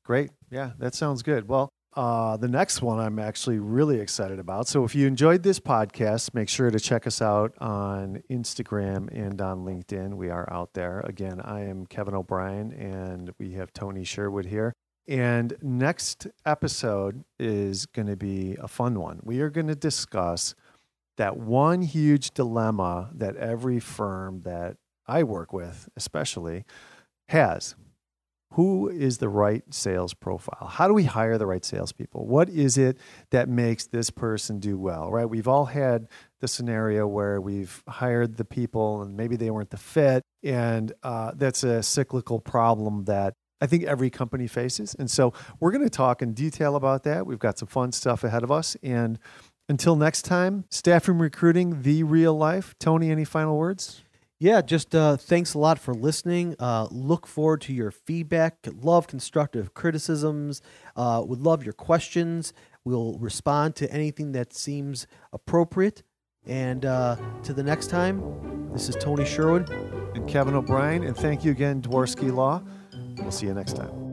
Great. 0.05 0.31
Yeah, 0.51 0.73
that 0.79 0.95
sounds 0.95 1.23
good. 1.23 1.49
Well, 1.49 1.69
uh, 1.97 2.37
the 2.37 2.49
next 2.49 2.83
one 2.83 3.01
I'm 3.01 3.19
actually 3.19 3.59
really 3.59 4.01
excited 4.01 4.39
about. 4.39 4.69
So 4.69 4.85
if 4.85 4.95
you 4.95 5.07
enjoyed 5.07 5.43
this 5.43 5.59
podcast, 5.59 6.35
make 6.35 6.49
sure 6.49 6.71
to 6.71 6.79
check 6.79 7.07
us 7.07 7.21
out 7.21 7.53
on 7.59 8.23
Instagram 8.31 9.09
and 9.13 9.41
on 9.41 9.65
LinkedIn. 9.65 10.15
We 10.15 10.31
are 10.31 10.51
out 10.53 10.75
there. 10.75 11.01
Again, 11.01 11.41
I 11.41 11.63
am 11.65 11.87
Kevin 11.87 12.15
O'Brien 12.15 12.73
and 12.73 13.33
we 13.39 13.53
have 13.53 13.73
Tony 13.73 14.05
Sherwood 14.05 14.47
here. 14.47 14.73
And 15.09 15.57
next 15.61 16.29
episode 16.47 17.25
is 17.41 17.87
going 17.87 18.07
to 18.07 18.17
be 18.17 18.57
a 18.61 18.69
fun 18.69 19.01
one. 19.01 19.19
We 19.25 19.41
are 19.41 19.51
going 19.51 19.67
to 19.67 19.75
discuss 19.75 20.55
that 21.21 21.37
one 21.37 21.83
huge 21.83 22.31
dilemma 22.31 23.11
that 23.15 23.37
every 23.37 23.79
firm 23.79 24.41
that 24.41 24.79
I 25.07 25.23
work 25.23 25.53
with, 25.53 25.87
especially, 25.95 26.65
has. 27.29 27.75
Who 28.55 28.89
is 28.89 29.19
the 29.19 29.29
right 29.29 29.63
sales 29.69 30.15
profile? 30.15 30.69
How 30.69 30.89
do 30.89 30.95
we 30.95 31.05
hire 31.05 31.37
the 31.37 31.45
right 31.45 31.63
salespeople? 31.63 32.27
What 32.27 32.49
is 32.49 32.79
it 32.79 32.97
that 33.33 33.51
makes 33.51 33.87
this 33.87 34.09
person 34.09 34.61
do 34.61 34.79
well, 34.79 35.11
right? 35.11 35.27
We've 35.27 35.47
all 35.47 35.67
had 35.67 36.09
the 36.41 36.49
scenario 36.49 37.07
where 37.07 37.39
we've 37.39 37.83
hired 37.87 38.39
the 38.39 38.47
people 38.47 39.03
and 39.03 39.15
maybe 39.15 39.37
they 39.37 39.51
weren't 39.51 39.71
the 39.71 39.77
fit. 39.77 40.23
And 40.43 40.91
uh, 41.03 41.33
that's 41.37 41.63
a 41.65 41.83
cyclical 41.83 42.41
problem 42.41 43.05
that 43.05 43.35
I 43.61 43.67
think 43.67 43.85
every 43.85 44.09
company 44.09 44.47
faces. 44.47 44.97
And 44.99 45.11
so 45.11 45.35
we're 45.61 45.71
going 45.71 45.85
to 45.85 45.91
talk 45.91 46.23
in 46.23 46.33
detail 46.33 46.77
about 46.77 47.03
that. 47.05 47.27
We've 47.27 47.39
got 47.39 47.59
some 47.59 47.69
fun 47.69 47.93
stuff 47.93 48.25
ahead 48.25 48.43
of 48.43 48.51
us. 48.51 48.75
And 48.83 49.19
until 49.71 49.95
next 49.95 50.23
time, 50.23 50.65
staffing 50.69 51.19
recruiting, 51.19 51.83
the 51.83 52.03
real 52.03 52.35
life. 52.35 52.75
Tony, 52.81 53.09
any 53.11 53.25
final 53.25 53.57
words? 53.57 54.03
Yeah, 54.41 54.63
just 54.63 54.95
uh, 54.97 55.17
thanks 55.17 55.55
a 55.55 55.59
lot 55.59 55.79
for 55.79 55.95
listening. 55.95 56.57
Uh, 56.59 56.89
look 56.91 57.27
forward 57.27 57.61
to 57.63 57.73
your 57.73 57.93
feedback. 57.93 58.67
Love 58.83 59.07
constructive 59.07 59.73
criticisms. 59.73 60.61
Uh, 60.97 61.23
would 61.25 61.39
love 61.39 61.63
your 61.63 61.73
questions. 61.73 62.53
We'll 62.85 63.17
respond 63.19 63.77
to 63.77 63.93
anything 63.93 64.33
that 64.33 64.53
seems 64.53 65.07
appropriate. 65.33 66.03
And 66.47 66.85
uh, 66.85 67.17
to 67.45 67.53
the 67.53 67.63
next 67.63 67.91
time, 67.91 68.71
this 68.73 68.89
is 68.89 68.97
Tony 68.97 69.25
Sherwood. 69.25 69.69
And 70.15 70.29
Kevin 70.29 70.55
O'Brien. 70.55 71.05
And 71.05 71.17
thank 71.17 71.45
you 71.45 71.53
again, 71.53 71.81
Dworsky 71.81 72.35
Law. 72.35 72.63
We'll 73.19 73.31
see 73.31 73.47
you 73.47 73.55
next 73.55 73.77
time. 73.77 74.10